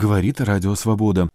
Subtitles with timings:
[0.00, 1.28] говорит Радио Свобода.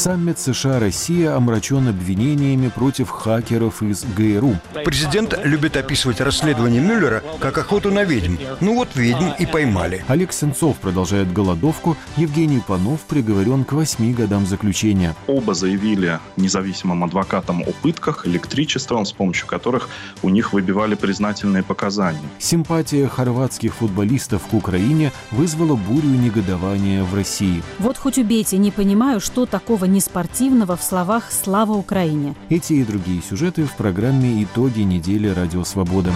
[0.00, 4.56] Саммит США-Россия омрачен обвинениями против хакеров из ГРУ.
[4.82, 8.36] Президент любит описывать расследование Мюллера как охоту на ведьм.
[8.60, 10.02] Ну вот ведьм и поймали.
[10.08, 11.98] Олег Сенцов продолжает голодовку.
[12.16, 15.14] Евгений Панов приговорен к восьми годам заключения.
[15.26, 19.90] Оба заявили независимым адвокатам о пытках, электричеством, с помощью которых
[20.22, 22.22] у них выбивали признательные показания.
[22.38, 27.62] Симпатия хорватских футболистов к Украине вызвала бурю негодования в России.
[27.78, 32.34] Вот хоть убейте, не понимаю, что такого неспортивного в словах «Слава Украине».
[32.48, 36.12] Эти и другие сюжеты в программе «Итоги недели Радио Свобода».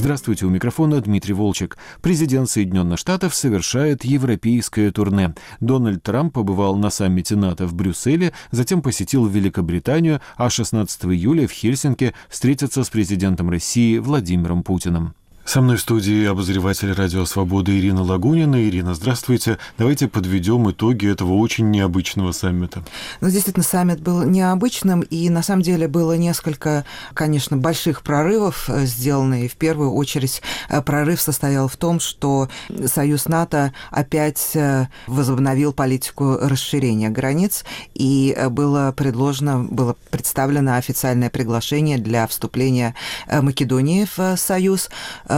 [0.00, 1.76] Здравствуйте, у микрофона Дмитрий Волчек.
[2.00, 5.34] Президент Соединенных Штатов совершает европейское турне.
[5.60, 11.52] Дональд Трамп побывал на саммите НАТО в Брюсселе, затем посетил Великобританию, а 16 июля в
[11.52, 15.14] Хельсинки встретится с президентом России Владимиром Путиным.
[15.50, 18.68] Со мной в студии обозреватель «Радио Свобода» Ирина Лагунина.
[18.68, 19.58] Ирина, здравствуйте.
[19.78, 22.84] Давайте подведем итоги этого очень необычного саммита.
[23.20, 26.84] Ну, действительно, саммит был необычным, и на самом деле было несколько,
[27.14, 29.46] конечно, больших прорывов э, сделаны.
[29.46, 32.48] И в первую очередь э, прорыв состоял в том, что
[32.86, 41.98] Союз НАТО опять э, возобновил политику расширения границ, и было предложено, было представлено официальное приглашение
[41.98, 42.94] для вступления
[43.26, 44.90] Македонии в Союз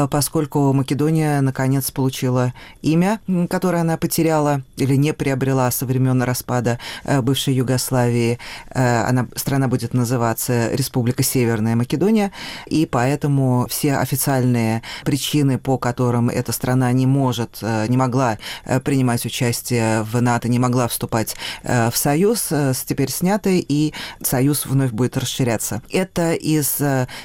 [0.08, 7.20] поскольку Македония наконец получила имя, которое она потеряла или не приобрела со времен распада э,
[7.20, 8.38] бывшей Югославии.
[8.70, 12.32] Э, она, страна будет называться Республика Северная Македония,
[12.66, 18.38] и поэтому все официальные причины, по которым эта страна не может, не могла
[18.84, 22.52] принимать участие в НАТО, не могла вступать в Союз,
[22.86, 23.92] теперь сняты, и
[24.22, 25.82] Союз вновь будет расширяться.
[25.90, 26.78] Это из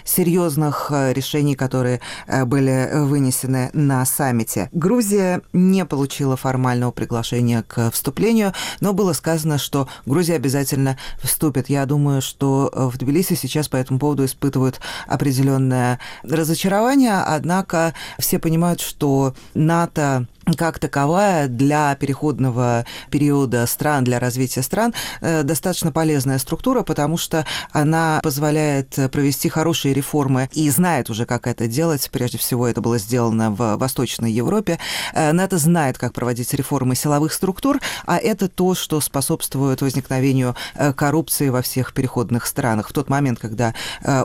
[0.03, 2.01] серьезных решений, которые
[2.45, 4.67] были были вынесены на саммите.
[4.71, 11.69] Грузия не получила формального приглашения к вступлению, но было сказано, что Грузия обязательно вступит.
[11.69, 18.81] Я думаю, что в Тбилиси сейчас по этому поводу испытывают определенное разочарование, однако все понимают,
[18.81, 20.25] что НАТО
[20.55, 27.45] как таковая для переходного периода стран, для развития стран, э, достаточно полезная структура, потому что
[27.71, 32.09] она позволяет провести хорошие реформы и знает уже, как это делать.
[32.11, 34.79] Прежде всего, это было сделано в Восточной Европе.
[35.13, 40.93] Э, НАТО знает, как проводить реформы силовых структур, а это то, что способствует возникновению э,
[40.93, 42.89] коррупции во всех переходных странах.
[42.89, 43.73] В тот момент, когда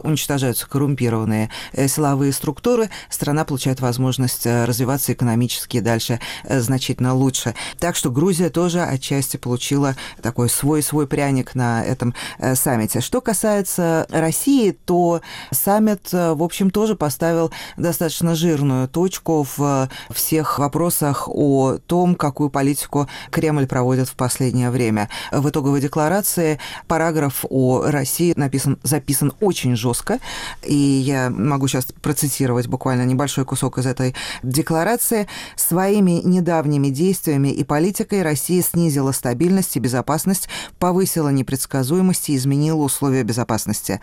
[0.02, 1.50] уничтожаются коррумпированные
[1.86, 7.54] силовые структуры, страна получает возможность развиваться экономически дальше дальше э, значительно лучше.
[7.78, 13.00] Так что Грузия тоже отчасти получила такой свой-свой пряник на этом э, саммите.
[13.00, 20.58] Что касается России, то саммит, э, в общем, тоже поставил достаточно жирную точку в всех
[20.58, 25.08] вопросах о том, какую политику Кремль проводит в последнее время.
[25.30, 30.18] В итоговой декларации параграф о России написан, записан очень жестко,
[30.62, 35.26] и я могу сейчас процитировать буквально небольшой кусок из этой декларации.
[35.56, 40.48] Своими Своими недавними действиями и политикой Россия снизила стабильность и безопасность,
[40.80, 44.00] повысила непредсказуемость и изменила условия безопасности.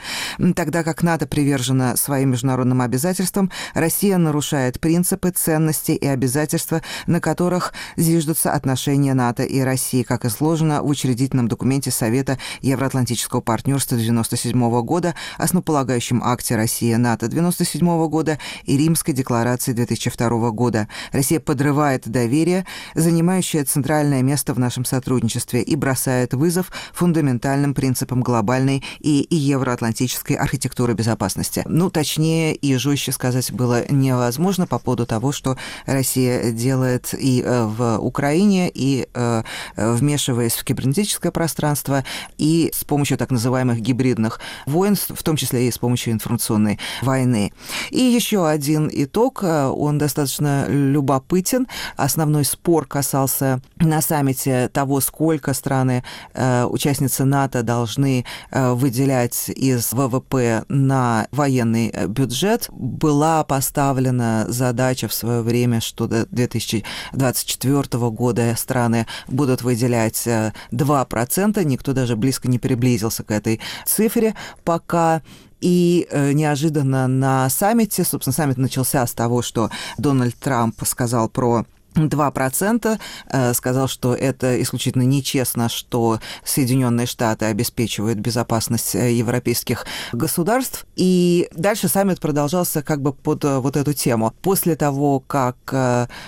[0.55, 7.73] Тогда как НАТО привержена своим международным обязательствам, Россия нарушает принципы, ценности и обязательства, на которых
[7.97, 15.15] зиждутся отношения НАТО и России, как изложено в учредительном документе Совета Евроатлантического партнерства 1997 года,
[15.37, 20.87] основополагающем акте Россия-НАТО 1997 года и Римской декларации 2002 года.
[21.11, 28.21] Россия подрывает подрывает доверие, занимающее центральное место в нашем сотрудничестве и бросает вызов фундаментальным принципам
[28.21, 31.63] глобальной и евроатлантической архитектуры безопасности.
[31.67, 37.65] Ну, точнее и жестче сказать было невозможно по поводу того, что Россия делает и э,
[37.65, 39.43] в Украине, и э,
[39.75, 42.03] вмешиваясь в кибернетическое пространство,
[42.37, 47.51] и с помощью так называемых гибридных войн, в том числе и с помощью информационной войны.
[47.89, 51.67] И еще один итог, э, он достаточно любопытен.
[51.95, 56.03] Основной спор касался на саммите того, сколько страны,
[56.33, 62.67] э, участницы НАТО, должны э, выделять из ВВП на военный э, бюджет.
[62.71, 70.27] Была поставлена задача в свое время, что до 2024 года страны будут выделять
[70.71, 71.63] 2%.
[71.63, 75.21] Никто даже близко не приблизился к этой цифре пока.
[75.61, 81.65] И э, неожиданно на саммите, собственно, саммит начался с того, что Дональд Трамп сказал про
[81.95, 82.99] 2%,
[83.31, 90.85] э, сказал, что это исключительно нечестно, что Соединенные Штаты обеспечивают безопасность э, европейских государств.
[90.95, 94.33] И дальше саммит продолжался как бы под э, вот эту тему.
[94.41, 95.57] После того, как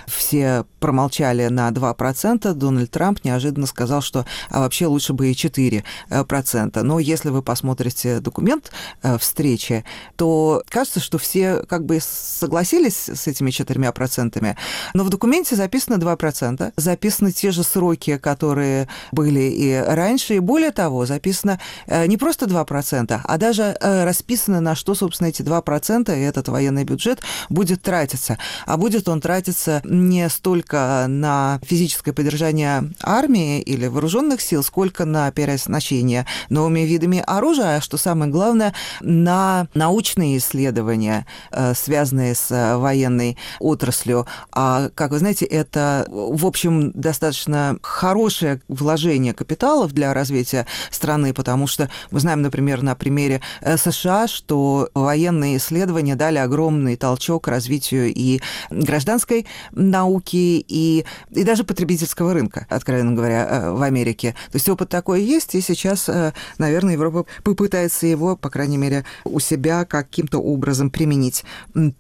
[0.08, 6.82] все промолчали на 2%, Дональд Трамп неожиданно сказал, что а вообще лучше бы и 4%.
[6.82, 8.72] Но если вы посмотрите документ
[9.20, 9.84] встречи,
[10.16, 14.56] то кажется, что все как бы согласились с этими 4%.
[14.94, 20.72] Но в документе записано 2%, записаны те же сроки, которые были и раньше, и более
[20.72, 26.18] того, записано э, не просто 2%, а даже э, расписано, на что, собственно, эти 2%
[26.18, 28.38] и этот военный бюджет будет тратиться.
[28.66, 35.32] А будет он тратиться не столько на физическое поддержание армии или вооруженных сил, сколько на
[35.32, 43.38] переоснащение новыми видами оружия, а что самое главное, на научные исследования, э, связанные с военной
[43.60, 44.28] отраслью.
[44.52, 51.68] А, как вы знаете, это, в общем, достаточно хорошее вложение капиталов для развития страны, потому
[51.68, 58.14] что мы знаем, например, на примере э, США, что военные исследования дали огромный толчок развитию
[58.14, 64.36] и гражданской науки, и, и даже потребительского рынка, откровенно говоря, э, в Америке.
[64.52, 69.06] То есть опыт такой есть, и сейчас, э, наверное, Европа попытается его, по крайней мере,
[69.24, 71.44] у себя каким-то образом применить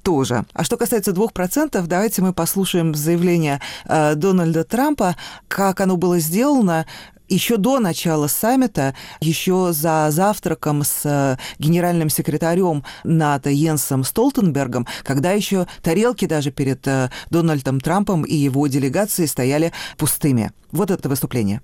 [0.03, 0.45] тоже.
[0.53, 5.15] А что касается 2%, давайте мы послушаем заявление выступление э, Дональда Трампа,
[5.47, 6.85] как оно было сделано,
[7.33, 15.31] еще до начала саммита, еще за завтраком с э, генеральным секретарем НАТО Йенсом Столтенбергом, когда
[15.31, 20.51] еще тарелки даже перед э, Дональдом Трампом и его делегацией стояли пустыми.
[20.71, 21.61] Вот это выступление.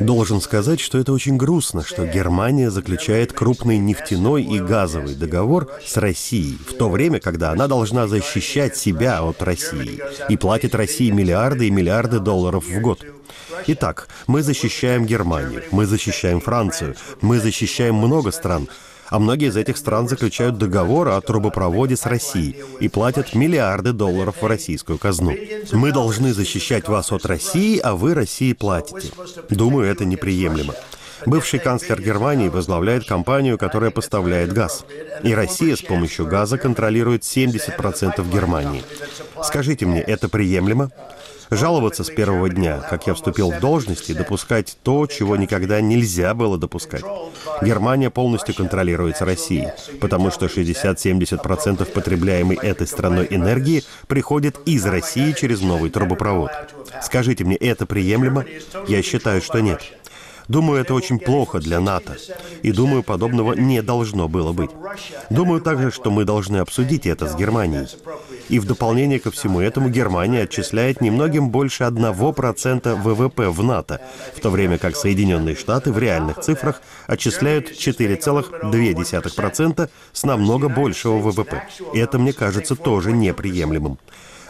[0.00, 5.96] Должен сказать, что это очень грустно, что Германия заключает крупный нефтяной и газовый договор с
[5.96, 11.68] Россией, в то время, когда она должна защищать себя от России и платит России миллиарды
[11.68, 13.04] и миллиарды долларов в год.
[13.66, 18.68] Итак, мы защищаем Германию, мы защищаем Францию, мы защищаем много стран,
[19.08, 24.36] а многие из этих стран заключают договор о трубопроводе с Россией и платят миллиарды долларов
[24.40, 25.34] в российскую казну.
[25.72, 29.12] Мы должны защищать вас от России, а вы России платите.
[29.50, 30.74] Думаю, это неприемлемо.
[31.26, 34.84] Бывший канцлер Германии возглавляет компанию, которая поставляет газ.
[35.22, 38.84] И Россия с помощью газа контролирует 70% Германии.
[39.42, 40.90] Скажите мне, это приемлемо?
[41.56, 46.34] Жаловаться с первого дня, как я вступил в должность, и допускать то, чего никогда нельзя
[46.34, 47.04] было допускать.
[47.62, 49.68] Германия полностью контролируется Россией,
[50.00, 56.50] потому что 60-70% потребляемой этой страной энергии приходит из России через новый трубопровод.
[57.02, 58.44] Скажите мне, это приемлемо?
[58.88, 59.82] Я считаю, что нет.
[60.48, 62.16] Думаю, это очень плохо для НАТО.
[62.62, 64.70] И думаю, подобного не должно было быть.
[65.30, 67.88] Думаю также, что мы должны обсудить это с Германией.
[68.48, 74.00] И в дополнение ко всему этому Германия отчисляет немногим больше 1% ВВП в НАТО,
[74.36, 81.62] в то время как Соединенные Штаты в реальных цифрах отчисляют 4,2% с намного большего ВВП.
[81.94, 83.98] И это, мне кажется, тоже неприемлемым.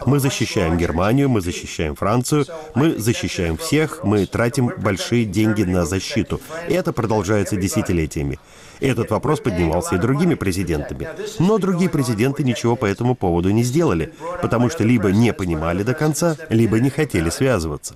[0.05, 2.45] Мы защищаем Германию, мы защищаем Францию,
[2.75, 6.41] мы защищаем всех, мы тратим большие деньги на защиту.
[6.69, 8.39] И это продолжается десятилетиями.
[8.79, 11.07] Этот вопрос поднимался и другими президентами.
[11.39, 15.93] Но другие президенты ничего по этому поводу не сделали, потому что либо не понимали до
[15.93, 17.95] конца, либо не хотели связываться.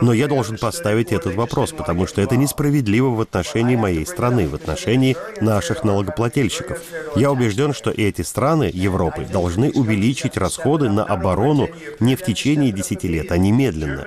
[0.00, 4.54] Но я должен поставить этот вопрос, потому что это несправедливо в отношении моей страны, в
[4.54, 6.78] отношении наших налогоплательщиков.
[7.16, 11.68] Я убежден, что эти страны Европы должны увеличить расходы на оборону
[12.00, 14.06] не в течение 10 лет, а немедленно.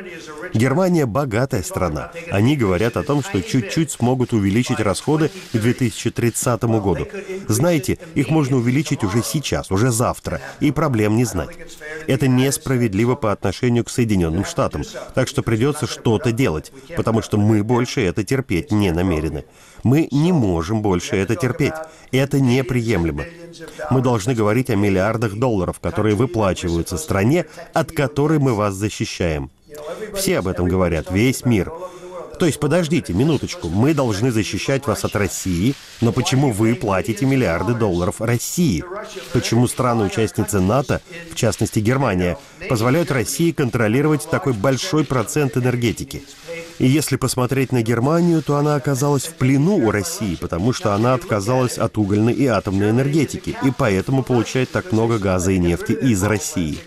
[0.55, 2.12] Германия богатая страна.
[2.31, 7.07] Они говорят о том, что чуть-чуть смогут увеличить расходы к 2030 году.
[7.50, 11.50] Знаете, их можно увеличить уже сейчас, уже завтра, и проблем не знать.
[12.07, 14.83] Это несправедливо по отношению к Соединенным Штатам,
[15.13, 19.43] так что придется что-то делать, потому что мы больше это терпеть не намерены.
[19.83, 21.74] Мы не можем больше это терпеть.
[22.12, 23.25] Это неприемлемо.
[23.91, 29.51] Мы должны говорить о миллиардах долларов, которые выплачиваются стране, от которой мы вас защищаем.
[30.15, 31.72] Все об этом говорят, весь мир.
[32.39, 37.74] То есть, подождите, минуточку, мы должны защищать вас от России, но почему вы платите миллиарды
[37.74, 38.84] долларов России?
[39.32, 41.01] Почему страны-участницы НАТО,
[41.32, 46.24] в частности Германия, позволяют России контролировать такой большой процент энергетики?
[46.79, 51.13] И если посмотреть на Германию, то она оказалась в плену у России, потому что она
[51.13, 56.24] отказалась от угольной и атомной энергетики, и поэтому получает так много газа и нефти из
[56.24, 56.79] России.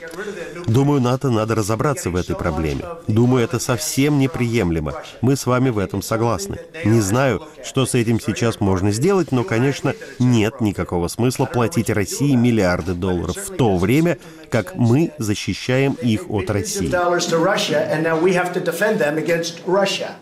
[0.66, 2.84] Думаю, НАТО надо разобраться в этой проблеме.
[3.06, 4.94] Думаю, это совсем неприемлемо.
[5.22, 6.58] Мы с вами в этом согласны.
[6.84, 12.34] Не знаю, что с этим сейчас можно сделать, но, конечно, нет никакого смысла платить России
[12.34, 14.18] миллиарды долларов в то время,
[14.50, 16.88] как мы защищаем их от России.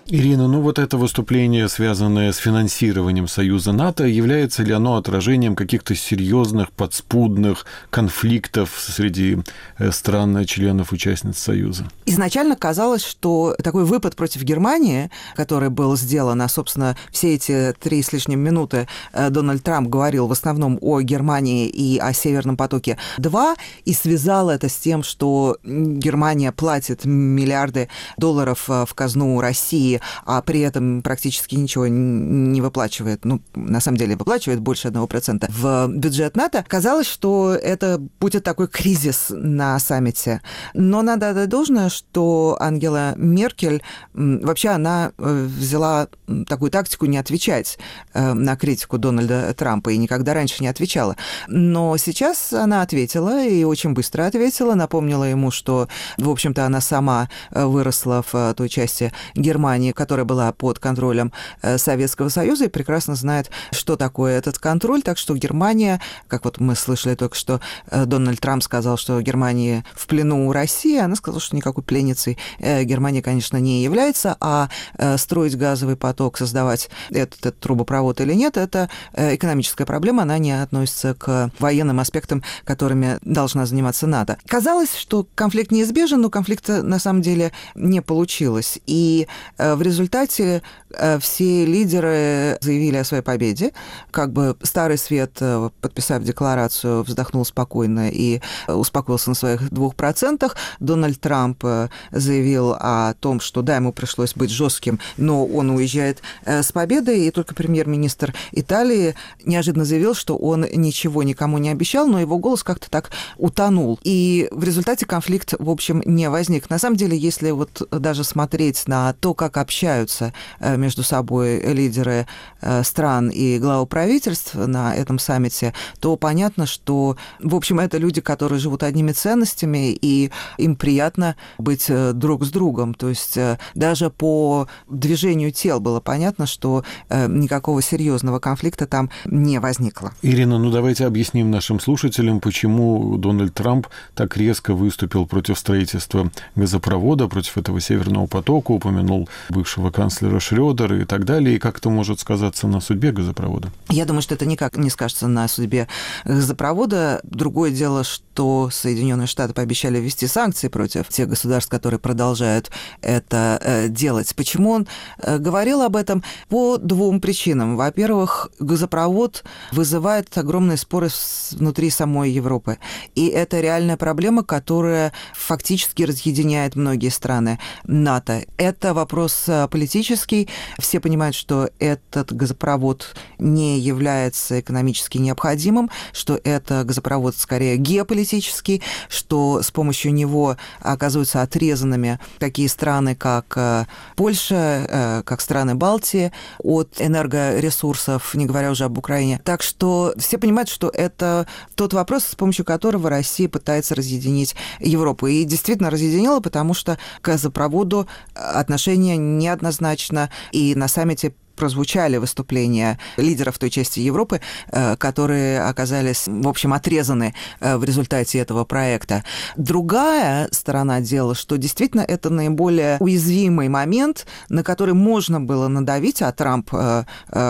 [0.06, 5.94] Ирина, ну вот это выступление, связанное с финансированием Союза НАТО, является ли оно отражением каких-то
[5.94, 9.38] серьезных подспудных конфликтов среди
[9.78, 11.84] э, стран-членов участниц Союза?
[12.04, 18.02] Изначально казалось, что такой выпад против Германии, который был сделан, а, собственно, все эти три
[18.02, 23.56] с лишним минуты э, Дональд Трамп говорил в основном о Германии и о Северном потоке-2,
[23.84, 24.15] и связал
[24.50, 31.02] это с тем, что Германия платит миллиарды долларов э, в казну России, а при этом
[31.02, 36.64] практически ничего не выплачивает, ну, на самом деле выплачивает больше одного процента в бюджет НАТО,
[36.66, 40.40] казалось, что это будет такой кризис на саммите.
[40.74, 43.82] Но надо отдать должное, что Ангела Меркель,
[44.14, 46.08] вообще она э, взяла
[46.48, 47.78] такую тактику не отвечать
[48.14, 51.16] э, на критику Дональда Трампа и никогда раньше не отвечала.
[51.48, 57.28] Но сейчас она ответила и очень быстро ответила, напомнила ему, что, в общем-то, она сама
[57.50, 61.32] э, выросла в той части Германии, которая была под контролем
[61.62, 65.02] Советского Союза и прекрасно знает, что такое этот контроль.
[65.02, 67.60] Так что Германия, как вот мы слышали только что,
[67.90, 73.22] Дональд Трамп сказал, что Германия в плену у России, она сказала, что никакой пленницей Германия,
[73.22, 74.68] конечно, не является, а
[75.16, 80.52] строить газовый поток, создавать этот, этот трубопровод или нет, это э, экономическая проблема, она не
[80.52, 84.36] относится к военным аспектам, которыми должна заниматься НАТО.
[84.46, 88.78] Казалось, что конфликт неизбежен, но конфликта на самом деле не получилось.
[88.86, 93.72] И э, в результате э, все лидеры заявили о своей победе.
[94.10, 95.40] Как бы Старый Свет,
[95.80, 100.56] подписав декларацию, вздохнул спокойно и успокоился на своих двух процентах.
[100.80, 101.64] Дональд Трамп
[102.10, 107.30] заявил о том, что да, ему пришлось быть жестким, но он уезжает с победой, и
[107.30, 112.90] только премьер-министр Италии неожиданно заявил, что он ничего никому не обещал, но его голос как-то
[112.90, 113.85] так утонул.
[114.02, 116.70] И в результате конфликт, в общем, не возник.
[116.70, 122.26] На самом деле, если вот даже смотреть на то, как общаются э, между собой лидеры
[122.60, 128.20] э, стран и главы правительств на этом саммите, то понятно, что, в общем, это люди,
[128.20, 132.94] которые живут одними ценностями, и им приятно быть э, друг с другом.
[132.94, 133.38] То есть
[133.74, 140.12] даже по движению тел было понятно, что никакого серьезного конфликта там не возникло.
[140.22, 143.75] Ирина, ну давайте объясним нашим слушателям, почему Дональд Трамп
[144.14, 151.04] так резко выступил против строительства газопровода, против этого Северного потока, упомянул бывшего канцлера Шредера и
[151.04, 153.70] так далее, и как это может сказаться на судьбе газопровода?
[153.88, 155.88] Я думаю, что это никак не скажется на судьбе
[156.24, 157.20] газопровода.
[157.24, 162.70] Другое дело, что Соединенные Штаты пообещали ввести санкции против тех государств, которые продолжают
[163.02, 164.34] это э, делать.
[164.34, 164.86] Почему он
[165.18, 166.22] э, говорил об этом?
[166.48, 167.76] По двум причинам.
[167.76, 171.08] Во-первых, газопровод вызывает огромные споры
[171.52, 172.78] внутри самой Европы.
[173.14, 178.44] И это реальная проблема, которая фактически разъединяет многие страны НАТО.
[178.58, 180.48] Это вопрос э, политический.
[180.78, 189.62] Все понимают, что этот газопровод не является экономически необходимым, что это газопровод скорее геополитический, что
[189.62, 197.00] с помощью него оказываются отрезанными такие страны, как э, Польша, э, как страны Балтии от
[197.00, 199.40] энергоресурсов, не говоря уже об Украине.
[199.42, 205.26] Так что все понимают, что это тот вопрос, с помощью которого Россия пытается разъединить Европу.
[205.26, 210.30] И действительно разъединила, потому что к газопроводу отношения неоднозначно.
[210.52, 217.34] И на саммите прозвучали выступления лидеров той части Европы, э, которые оказались, в общем, отрезаны
[217.60, 219.24] э, в результате этого проекта.
[219.56, 226.30] Другая сторона дела, что действительно это наиболее уязвимый момент, на который можно было надавить, а
[226.32, 227.04] Трамп э,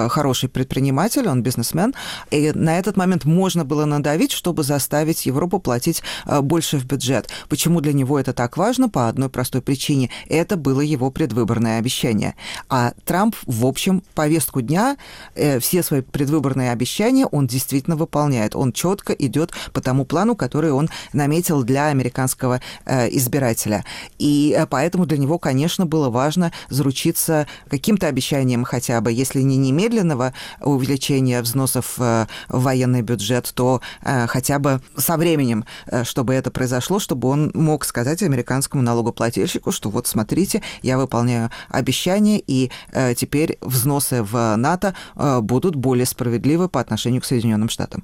[0.08, 1.94] хороший предприниматель, он бизнесмен,
[2.30, 7.28] и на этот момент можно было надавить, чтобы заставить Европу платить больше в бюджет.
[7.48, 8.88] Почему для него это так важно?
[8.88, 10.10] По одной простой причине.
[10.28, 12.34] Это было его предвыборное обещание.
[12.68, 14.96] А Трамп, в общем, повестку дня,
[15.34, 18.54] э, все свои предвыборные обещания он действительно выполняет.
[18.54, 23.84] Он четко идет по тому плану, который он наметил для американского э, избирателя.
[24.18, 29.56] И э, поэтому для него, конечно, было важно заручиться каким-то обещанием хотя бы, если не
[29.56, 35.64] немедленного увеличения взносов в военный бюджет, то хотя бы со временем,
[36.04, 42.42] чтобы это произошло, чтобы он мог сказать американскому налогоплательщику, что вот смотрите, я выполняю обещания,
[42.46, 42.70] и
[43.16, 48.02] теперь взнос взносы в НАТО э, будут более справедливы по отношению к Соединенным Штатам.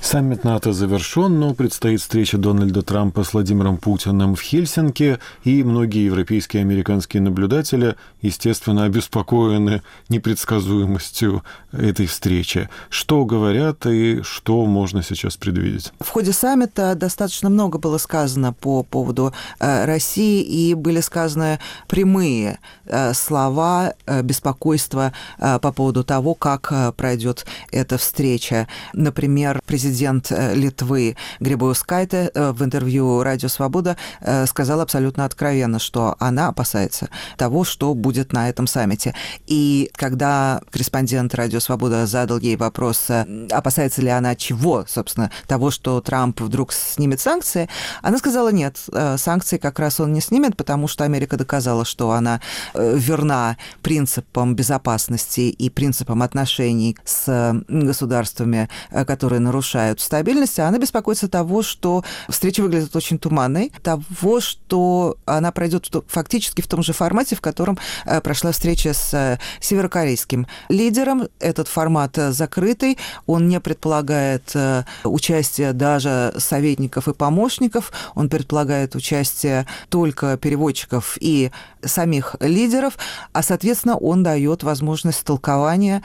[0.00, 6.06] Саммит НАТО завершен, но предстоит встреча Дональда Трампа с Владимиром Путиным в Хельсинки, и многие
[6.06, 12.68] европейские и американские наблюдатели, естественно, обеспокоены непредсказуемостью этой встречи.
[12.88, 15.92] Что говорят и что можно сейчас предвидеть?
[16.00, 22.58] В ходе саммита достаточно много было сказано по поводу э, России, и были сказаны прямые
[22.86, 28.68] э, слова э, беспокойства по поводу того, как пройдет эта встреча.
[28.92, 36.16] Например, президент э, Литвы Грибаускайте э, в интервью «Радио Свобода» э, сказала абсолютно откровенно, что
[36.18, 39.14] она опасается того, что будет на этом саммите.
[39.46, 43.06] И когда корреспондент «Радио Свобода» задал ей вопрос,
[43.52, 47.68] опасается ли она чего, собственно, того, что Трамп вдруг снимет санкции,
[48.02, 48.76] она сказала, нет,
[49.18, 52.40] санкции как раз он не снимет, потому что Америка доказала, что она
[52.74, 58.68] верна принципам безопасности и принципам отношений с государствами,
[59.06, 65.16] которые нарушают нарушают стабильность, а она беспокоится того, что встреча выглядит очень туманной, того, что
[65.26, 70.46] она пройдет фактически в том же формате, в котором э, прошла встреча с э, северокорейским
[70.70, 71.28] лидером.
[71.40, 74.56] Этот формат э, закрытый, он не предполагает
[75.04, 81.50] участие даже советников и помощников, он предполагает участие только переводчиков и
[81.84, 82.96] самих лидеров,
[83.32, 86.02] а, соответственно, он дает возможность толкования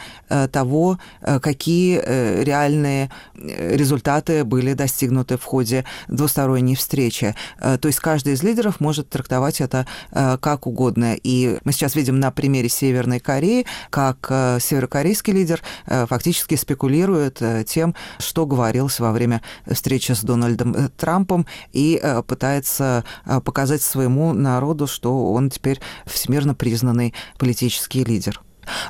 [0.51, 0.97] того,
[1.41, 1.99] какие
[2.43, 3.11] реальные
[3.47, 7.35] результаты были достигнуты в ходе двусторонней встречи.
[7.59, 11.15] Э, то есть каждый из лидеров может трактовать это э, как угодно.
[11.15, 17.95] И мы сейчас видим на примере Северной Кореи, как э, северокорейский лидер фактически спекулирует тем,
[18.19, 23.03] что говорилось во время встречи с Дональдом Трампом и пытается
[23.43, 28.44] показать своему народу, что он теперь всемирно признанный политический лидер.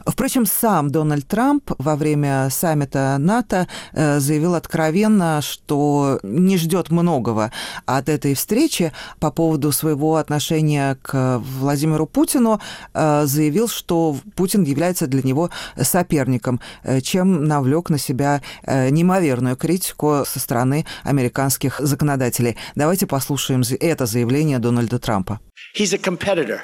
[0.05, 7.51] Впрочем, сам Дональд Трамп во время саммита НАТО э, заявил откровенно, что не ждет многого
[7.86, 12.60] от этой встречи по поводу своего отношения к Владимиру Путину,
[12.94, 20.24] э, заявил, что Путин является для него соперником, э, чем навлек на себя неимоверную критику
[20.25, 22.58] со стороны американских законодателей.
[22.75, 25.39] Давайте послушаем это заявление Дональда Трампа.
[25.77, 26.62] He's a competitor.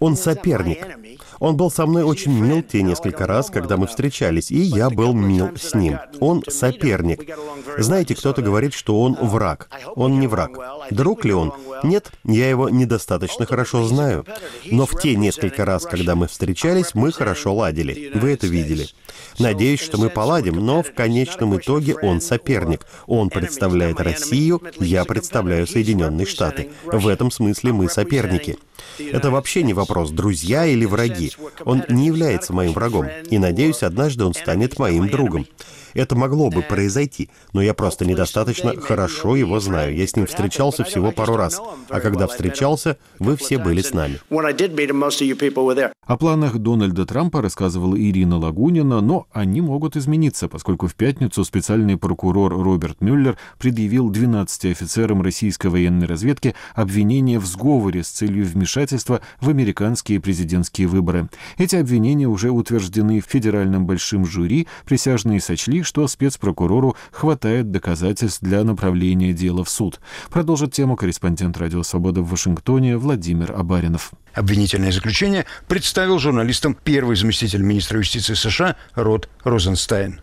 [0.00, 0.78] Он соперник.
[1.38, 5.12] Он был со мной очень мил те несколько раз, когда мы встречались, и я был
[5.12, 5.98] мил с ним.
[6.20, 7.28] Он соперник.
[7.78, 9.68] Знаете, кто-то говорит, что он враг.
[9.94, 10.50] Он не враг.
[10.90, 11.52] Друг ли он?
[11.82, 14.26] Нет, я его недостаточно хорошо знаю.
[14.66, 18.12] Но в те несколько раз, когда мы встречались, мы хорошо ладили.
[18.14, 18.88] Вы это видели.
[19.38, 22.86] Надеюсь, что мы поладим, но в конечном итоге он соперник.
[23.06, 26.70] Он представляет Россию, я представляю Соединенные Штаты.
[26.84, 28.58] В этом смысле мы соперники.
[28.98, 31.32] Это вообще не вопрос, друзья или враги.
[31.64, 35.46] Он не является моим врагом, и надеюсь, однажды он станет моим другом.
[35.98, 39.96] Это могло бы произойти, но я просто недостаточно хорошо его знаю.
[39.96, 41.60] Я с ним встречался всего пару раз.
[41.88, 44.20] А когда встречался, вы все были с нами.
[46.06, 51.96] О планах Дональда Трампа рассказывала Ирина Лагунина, но они могут измениться, поскольку в пятницу специальный
[51.96, 59.20] прокурор Роберт Мюллер предъявил 12 офицерам российской военной разведки обвинения в сговоре с целью вмешательства
[59.40, 61.28] в американские президентские выборы.
[61.56, 68.62] Эти обвинения уже утверждены в федеральном большим жюри, присяжные сочли что спецпрокурору хватает доказательств для
[68.62, 70.00] направления дела в суд.
[70.30, 74.12] Продолжит тему корреспондент «Радио Свобода» в Вашингтоне Владимир Абаринов.
[74.38, 80.20] Обвинительное заключение представил журналистам первый заместитель министра юстиции США Род Розенстайн.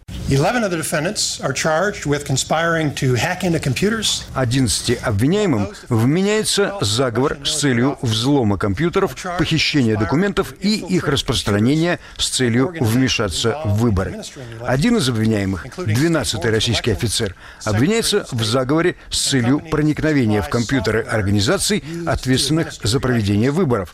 [4.33, 12.73] 11 обвиняемым вменяется заговор с целью взлома компьютеров, похищения документов и их распространения с целью
[12.79, 14.21] вмешаться в выборы.
[14.65, 21.83] Один из обвиняемых, 12-й российский офицер, обвиняется в заговоре с целью проникновения в компьютеры организаций,
[22.07, 23.93] ответственных за проведение выборов,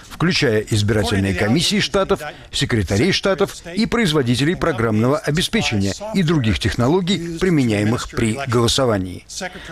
[0.11, 2.21] включая избирательные комиссии штатов,
[2.51, 9.25] секретарей штатов и производителей программного обеспечения и других технологий, применяемых при голосовании.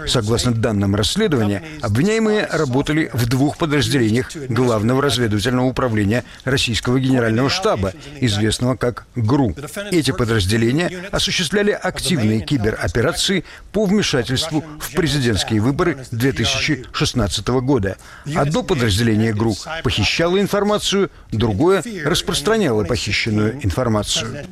[0.08, 8.76] Согласно данным расследования, обвиняемые работали в двух подразделениях Главного разведывательного управления Российского генерального штаба, известного
[8.76, 9.56] как ГРУ.
[9.92, 17.98] Эти подразделения осуществляли активные кибероперации по вмешательству в президентские выборы 2016 года.
[18.36, 24.46] Одно подразделение ГРУ похищало похищало информацию, другое распространяло похищенную информацию.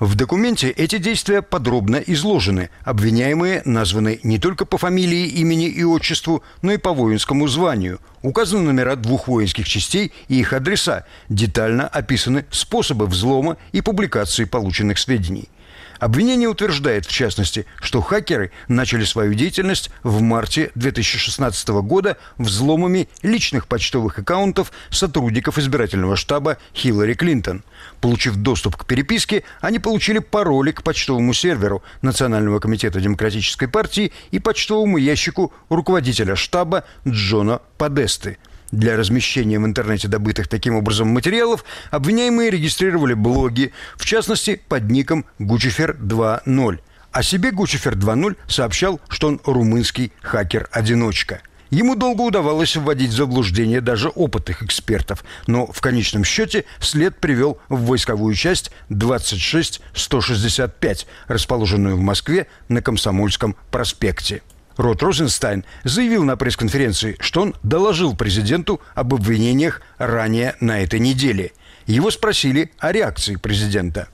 [0.00, 2.70] В документе эти действия подробно изложены.
[2.84, 8.00] Обвиняемые названы не только по фамилии, имени и отчеству, но и по воинскому званию.
[8.22, 11.04] Указаны номера двух воинских частей и их адреса.
[11.28, 15.48] Детально описаны способы взлома и публикации полученных сведений.
[15.98, 23.66] Обвинение утверждает, в частности, что хакеры начали свою деятельность в марте 2016 года взломами личных
[23.66, 27.64] почтовых аккаунтов сотрудников избирательного штаба Хиллари Клинтон.
[28.00, 34.38] Получив доступ к переписке, они получили пароли к почтовому серверу Национального комитета Демократической партии и
[34.38, 38.38] почтовому ящику руководителя штаба Джона Подесты–
[38.70, 45.24] для размещения в интернете добытых таким образом материалов обвиняемые регистрировали блоги, в частности, под ником
[45.38, 46.78] Гучифер 2.0.
[47.12, 51.40] О себе Гучифер 2.0 сообщал, что он румынский хакер-одиночка.
[51.70, 57.58] Ему долго удавалось вводить в заблуждение даже опытных экспертов, но в конечном счете след привел
[57.68, 64.42] в войсковую часть 26165, расположенную в Москве на Комсомольском проспекте.
[64.76, 71.52] Рот Розенстайн заявил на пресс-конференции, что он доложил президенту об обвинениях ранее на этой неделе.
[71.86, 74.08] Его спросили о реакции президента.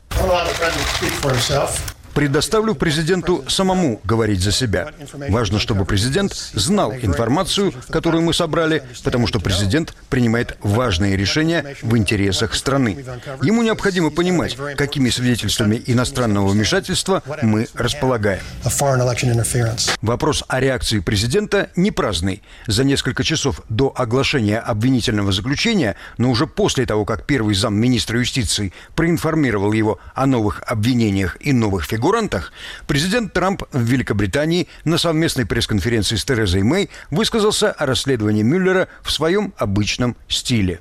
[2.14, 4.90] Предоставлю президенту самому говорить за себя.
[5.31, 11.96] Важно, чтобы президент знал информацию, которую мы собрали, потому что президент принимает важные решения в
[11.96, 13.03] интересах страны.
[13.42, 18.42] Ему необходимо понимать, какими свидетельствами иностранного вмешательства мы располагаем.
[20.03, 22.42] Вопрос о реакции президента не праздный.
[22.66, 28.75] За несколько часов до оглашения обвинительного заключения, но уже после того, как первый замминистра юстиции
[28.94, 32.52] проинформировал его о новых обвинениях и новых фигурах, фигурантах,
[32.88, 39.12] президент Трамп в Великобритании на совместной пресс-конференции с Терезой Мэй высказался о расследовании Мюллера в
[39.12, 40.80] своем обычном стиле.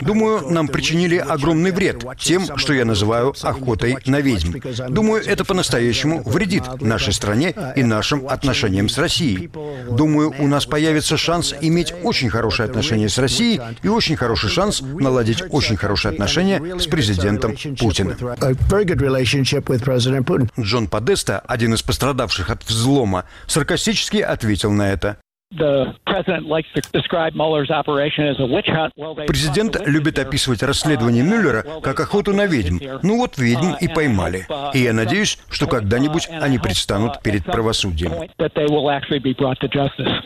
[0.00, 4.58] Думаю, нам причинили огромный вред тем, что я называю охотой на ведьм.
[4.88, 9.48] Думаю, это по-настоящему вредит нашей стране и нашим отношениям с Россией.
[9.88, 14.80] Думаю, у нас появится шанс иметь очень хорошие отношения с Россией и очень хороший шанс
[14.82, 18.07] наладить очень хорошие отношения с президентом Путиным.
[20.58, 25.18] Джон Подеста, один из пострадавших от взлома, саркастически ответил на это.
[29.26, 32.78] Президент любит описывать расследование Мюллера как охоту на ведьм.
[33.02, 34.46] Ну вот ведьм и поймали.
[34.74, 38.12] И я надеюсь, что когда-нибудь они предстанут перед правосудием.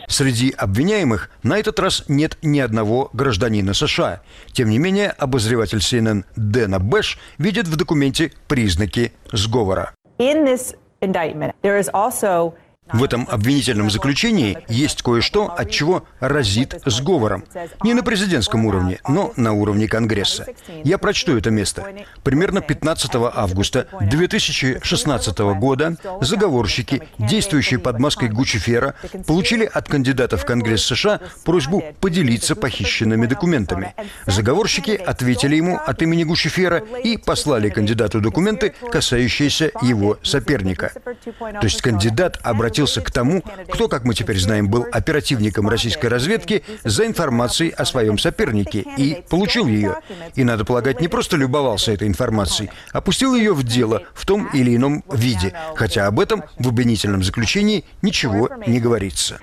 [0.07, 4.21] Среди обвиняемых на этот раз нет ни одного гражданина США.
[4.51, 9.93] Тем не менее, обозреватель CNN Дэна Бэш видит в документе признаки сговора.
[10.19, 12.53] In this indictment, there is also
[12.91, 17.45] в этом обвинительном заключении есть кое-что, от чего разит сговором.
[17.83, 20.47] Не на президентском уровне, но на уровне Конгресса.
[20.83, 21.85] Я прочту это место.
[22.23, 30.83] Примерно 15 августа 2016 года заговорщики, действующие под маской Гуччифера, получили от кандидата в Конгресс
[30.83, 33.95] США просьбу поделиться похищенными документами.
[34.25, 40.91] Заговорщики ответили ему от имени Гуччифера и послали кандидату документы, касающиеся его соперника.
[40.93, 46.07] То есть кандидат обратился обратился к тому, кто, как мы теперь знаем, был оперативником российской
[46.07, 49.97] разведки за информацией о своем сопернике и получил ее.
[50.33, 54.49] И, надо полагать, не просто любовался этой информацией, а пустил ее в дело в том
[54.53, 59.39] или ином виде, хотя об этом в обвинительном заключении ничего не говорится.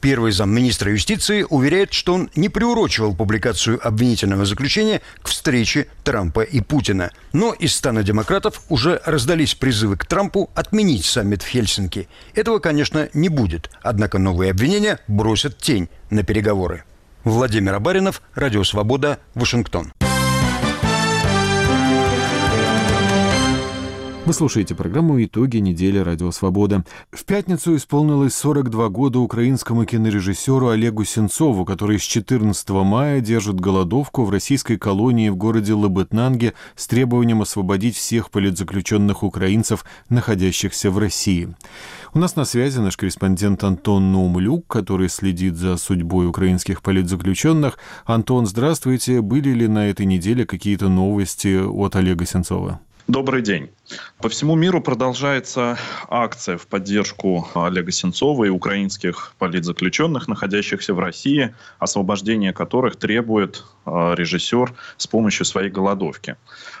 [0.00, 6.60] Первый замминистра юстиции уверяет, что он не приурочивал публикацию обвинительного заключения к встрече Трампа и
[6.60, 7.10] Путина.
[7.32, 12.08] Но из стана демократов уже раздались призывы к Трампу отменить саммит в Хельсинки.
[12.34, 13.70] Этого, конечно, не будет.
[13.82, 16.84] Однако новые обвинения бросят тень на переговоры.
[17.24, 19.92] Владимир Абаринов, Радио Свобода, Вашингтон.
[24.26, 26.82] Вы слушаете программу «Итоги недели Радио Свобода».
[27.10, 34.24] В пятницу исполнилось 42 года украинскому кинорежиссеру Олегу Сенцову, который с 14 мая держит голодовку
[34.24, 41.54] в российской колонии в городе Лабытнанге с требованием освободить всех политзаключенных украинцев, находящихся в России.
[42.14, 47.76] У нас на связи наш корреспондент Антон Наумлюк, который следит за судьбой украинских политзаключенных.
[48.06, 49.20] Антон, здравствуйте.
[49.20, 52.80] Были ли на этой неделе какие-то новости от Олега Сенцова?
[53.06, 53.68] Добрый день.
[54.18, 55.76] По всему миру продолжается
[56.08, 64.14] акция в поддержку Олега Сенцова и украинских политзаключенных, находящихся в России, освобождение которых требует э,
[64.16, 66.36] режиссер с помощью своей голодовки.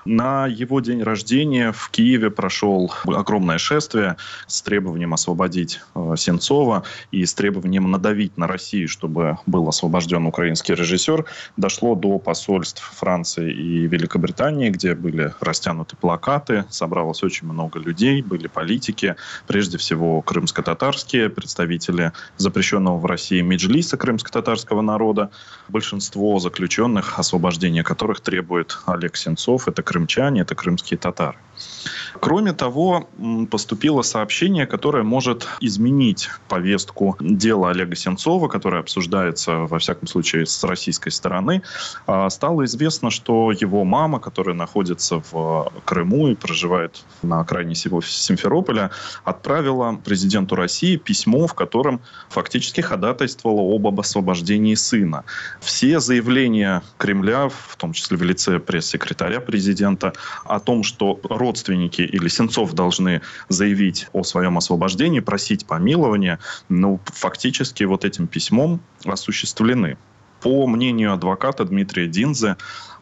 [0.06, 7.26] На его день рождения в Киеве прошел огромное шествие с требованием освободить э, Сенцова и
[7.26, 11.26] с требованием надавить на Россию, чтобы был освобожден украинский режиссер.
[11.58, 16.64] Дошло до посольств Франции и Великобритании, где были растянуты плакаты,
[16.94, 19.16] собралось очень много людей, были политики,
[19.48, 25.30] прежде всего крымско-татарские представители запрещенного в России Меджлиса крымско-татарского народа.
[25.68, 31.36] Большинство заключенных, освобождение которых требует Олег Сенцов, это крымчане, это крымские татары.
[32.20, 33.08] Кроме того,
[33.50, 40.62] поступило сообщение, которое может изменить повестку дела Олега Сенцова, которое обсуждается, во всяком случае, с
[40.64, 41.62] российской стороны.
[42.06, 48.90] А, стало известно, что его мама, которая находится в Крыму и проживает на окраине Симферополя,
[49.24, 55.24] отправила президенту России письмо, в котором фактически ходатайствовала об освобождении сына.
[55.60, 60.12] Все заявления Кремля, в том числе в лице пресс-секретаря президента,
[60.44, 61.18] о том, что
[61.54, 66.38] родственники или Сенцов должны заявить о своем освобождении, просить помилования,
[66.68, 69.96] ну, фактически вот этим письмом осуществлены.
[70.42, 72.56] По мнению адвоката Дмитрия Динзе,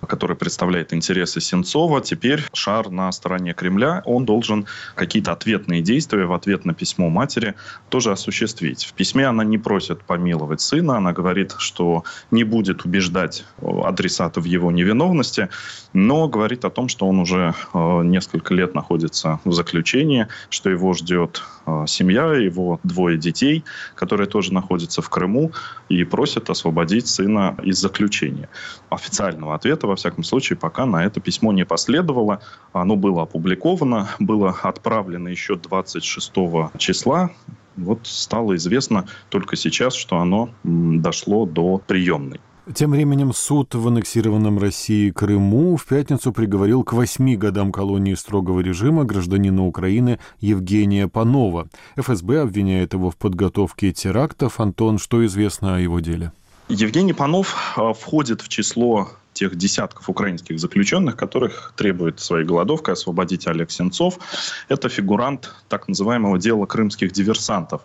[0.06, 6.32] который представляет интересы Сенцова, теперь шар на стороне Кремля, он должен какие-то ответные действия в
[6.32, 7.54] ответ на письмо матери
[7.88, 8.84] тоже осуществить.
[8.84, 14.44] В письме она не просит помиловать сына, она говорит, что не будет убеждать адресата в
[14.44, 15.48] его невиновности,
[15.92, 20.94] но говорит о том, что он уже э, несколько лет находится в заключении, что его
[20.94, 25.52] ждет э, семья, его двое детей, которые тоже находятся в Крыму,
[25.88, 28.48] и просит освободить сына из заключения.
[28.90, 32.40] Официального ответа во всяком случае, пока на это письмо не последовало.
[32.72, 36.32] Оно было опубликовано, было отправлено еще 26
[36.78, 37.30] числа.
[37.76, 42.40] Вот стало известно только сейчас, что оно дошло до приемной.
[42.74, 48.60] Тем временем суд в аннексированном России Крыму в пятницу приговорил к восьми годам колонии строгого
[48.60, 51.68] режима гражданина Украины Евгения Панова.
[51.96, 54.60] ФСБ обвиняет его в подготовке терактов.
[54.60, 56.32] Антон, что известно о его деле?
[56.68, 59.10] Евгений Панов а, входит в число
[59.42, 64.20] тех десятков украинских заключенных, которых требует своей голодовкой освободить Олег Сенцов.
[64.68, 67.82] Это фигурант так называемого дела крымских диверсантов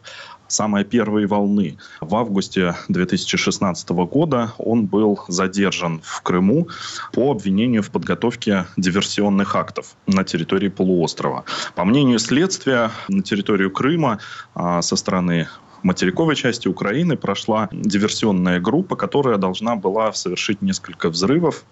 [0.48, 1.80] самой первой волны.
[2.00, 6.68] В августе 2016 года он был задержан в Крыму
[7.12, 11.44] по обвинению в подготовке диверсионных актов на территории полуострова.
[11.74, 14.20] По мнению следствия, на территорию Крыма
[14.54, 15.48] а, со стороны
[15.84, 21.64] материковой части Украины прошла диверсионная группа, которая должна была совершить несколько взрывов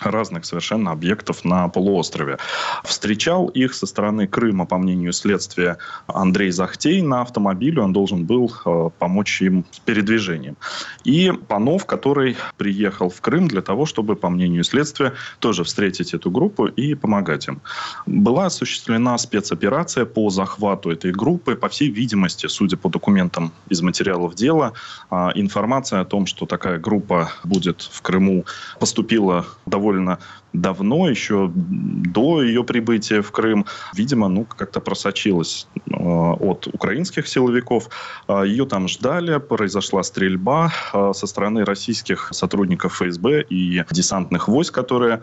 [0.00, 2.38] разных совершенно объектов на полуострове.
[2.84, 7.82] Встречал их со стороны Крыма, по мнению следствия, Андрей Захтей на автомобиле.
[7.82, 10.56] Он должен был э, помочь им с передвижением.
[11.04, 16.30] И Панов, который приехал в Крым для того, чтобы, по мнению следствия, тоже встретить эту
[16.30, 17.60] группу и помогать им.
[18.06, 21.56] Была осуществлена спецоперация по захвату этой группы.
[21.56, 24.72] По всей видимости, судя по документам из материалов дела,
[25.10, 28.44] э, информация о том, что такая группа будет в Крыму,
[28.78, 30.18] поступила довольно довольно
[30.54, 37.88] давно, еще до ее прибытия в Крым, видимо, ну, как-то просочилась э, от украинских силовиков.
[38.28, 44.72] Э, ее там ждали, произошла стрельба э, со стороны российских сотрудников ФСБ и десантных войск,
[44.74, 45.22] которые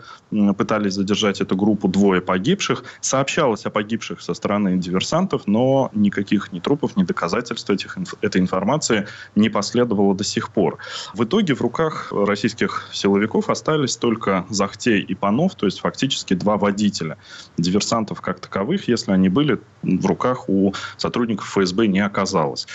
[0.56, 2.84] пытались задержать эту группу, двое погибших.
[3.00, 9.06] Сообщалось о погибших со стороны диверсантов, но никаких ни трупов, ни доказательств этих, этой информации
[9.34, 10.78] не последовало до сих пор.
[11.14, 16.56] В итоге в руках российских силовиков остались только Захтей и Панов, то есть фактически два
[16.56, 17.16] водителя.
[17.56, 22.66] Диверсантов как таковых, если они были в руках у сотрудников ФСБ, не оказалось.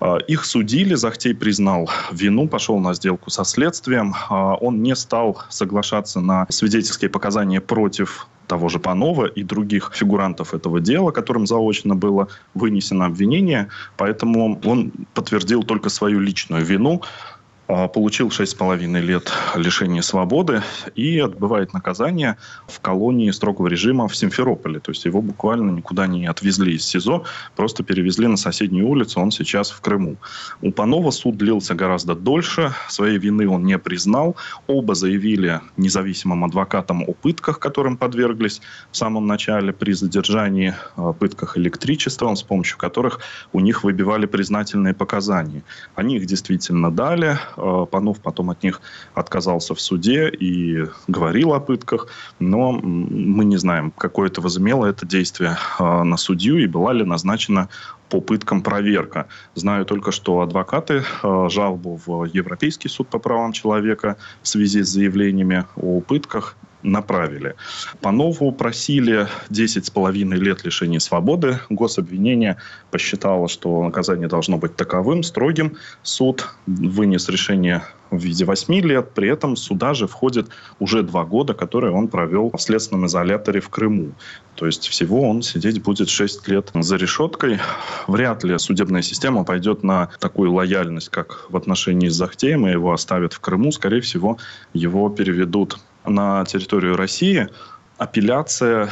[0.00, 4.14] А, их судили, Захтей признал вину, пошел на сделку со следствием.
[4.28, 10.54] А, он не стал соглашаться на свидетельские показания против того же Панова и других фигурантов
[10.54, 13.68] этого дела, которым заочно было вынесено обвинение.
[13.96, 17.02] Поэтому он подтвердил только свою личную вину.
[17.66, 20.62] А, получил 6,5 лет лишения свободы
[20.94, 24.80] и отбывает наказание в колонии строгого режима в Симферополе.
[24.80, 27.24] То есть его буквально никуда не отвезли из СИЗО,
[27.56, 30.16] просто перевезли на соседнюю улицу, он сейчас в Крыму.
[30.60, 34.36] У Панова суд длился гораздо дольше, своей вины он не признал.
[34.66, 40.74] Оба заявили независимым адвокатам о пытках, которым подверглись в самом начале при задержании,
[41.18, 43.20] пытках электричеством, с помощью которых
[43.54, 45.62] у них выбивали признательные показания.
[45.94, 48.80] Они их действительно дали, Панов потом от них
[49.14, 55.06] отказался в суде и говорил о пытках, но мы не знаем, какое это возымело это
[55.06, 57.68] действие э, на судью и была ли назначена
[58.08, 59.26] по пыткам проверка.
[59.54, 64.88] Знаю только, что адвокаты э, жалобу в Европейский суд по правам человека в связи с
[64.88, 67.56] заявлениями о пытках направили.
[68.00, 71.58] По нову просили 10,5 лет лишения свободы.
[71.70, 72.58] Гособвинение
[72.90, 75.76] посчитало, что наказание должно быть таковым, строгим.
[76.02, 79.10] Суд вынес решение в виде 8 лет.
[79.14, 83.68] При этом сюда же входит уже два года, которые он провел в следственном изоляторе в
[83.68, 84.12] Крыму.
[84.54, 87.58] То есть всего он сидеть будет 6 лет за решеткой.
[88.06, 92.92] Вряд ли судебная система пойдет на такую лояльность, как в отношении с Захтеем, и его
[92.92, 93.72] оставят в Крыму.
[93.72, 94.38] Скорее всего,
[94.72, 97.48] его переведут на территорию России.
[97.98, 98.90] Апелляция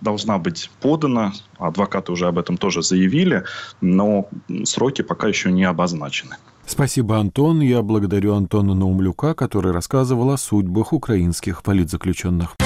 [0.00, 1.32] должна быть подана.
[1.58, 3.44] Адвокаты уже об этом тоже заявили,
[3.80, 4.28] но
[4.64, 6.36] сроки пока еще не обозначены.
[6.66, 7.60] Спасибо, Антон.
[7.60, 12.56] Я благодарю Антона Наумлюка, который рассказывал о судьбах украинских политзаключенных.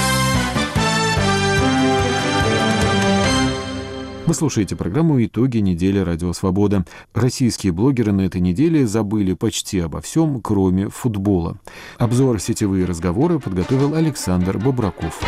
[4.24, 6.84] Вы слушаете программу «Итоги недели Радио Свобода».
[7.12, 11.58] Российские блогеры на этой неделе забыли почти обо всем, кроме футбола.
[11.98, 15.20] Обзор «Сетевые разговоры» подготовил Александр Бобраков.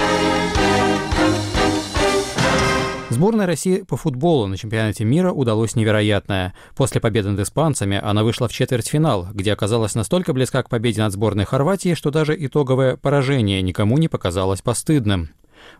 [3.11, 6.55] Сборной России по футболу на чемпионате мира удалось невероятное.
[6.77, 11.13] После победы над испанцами она вышла в четвертьфинал, где оказалась настолько близка к победе над
[11.13, 15.31] сборной Хорватии, что даже итоговое поражение никому не показалось постыдным.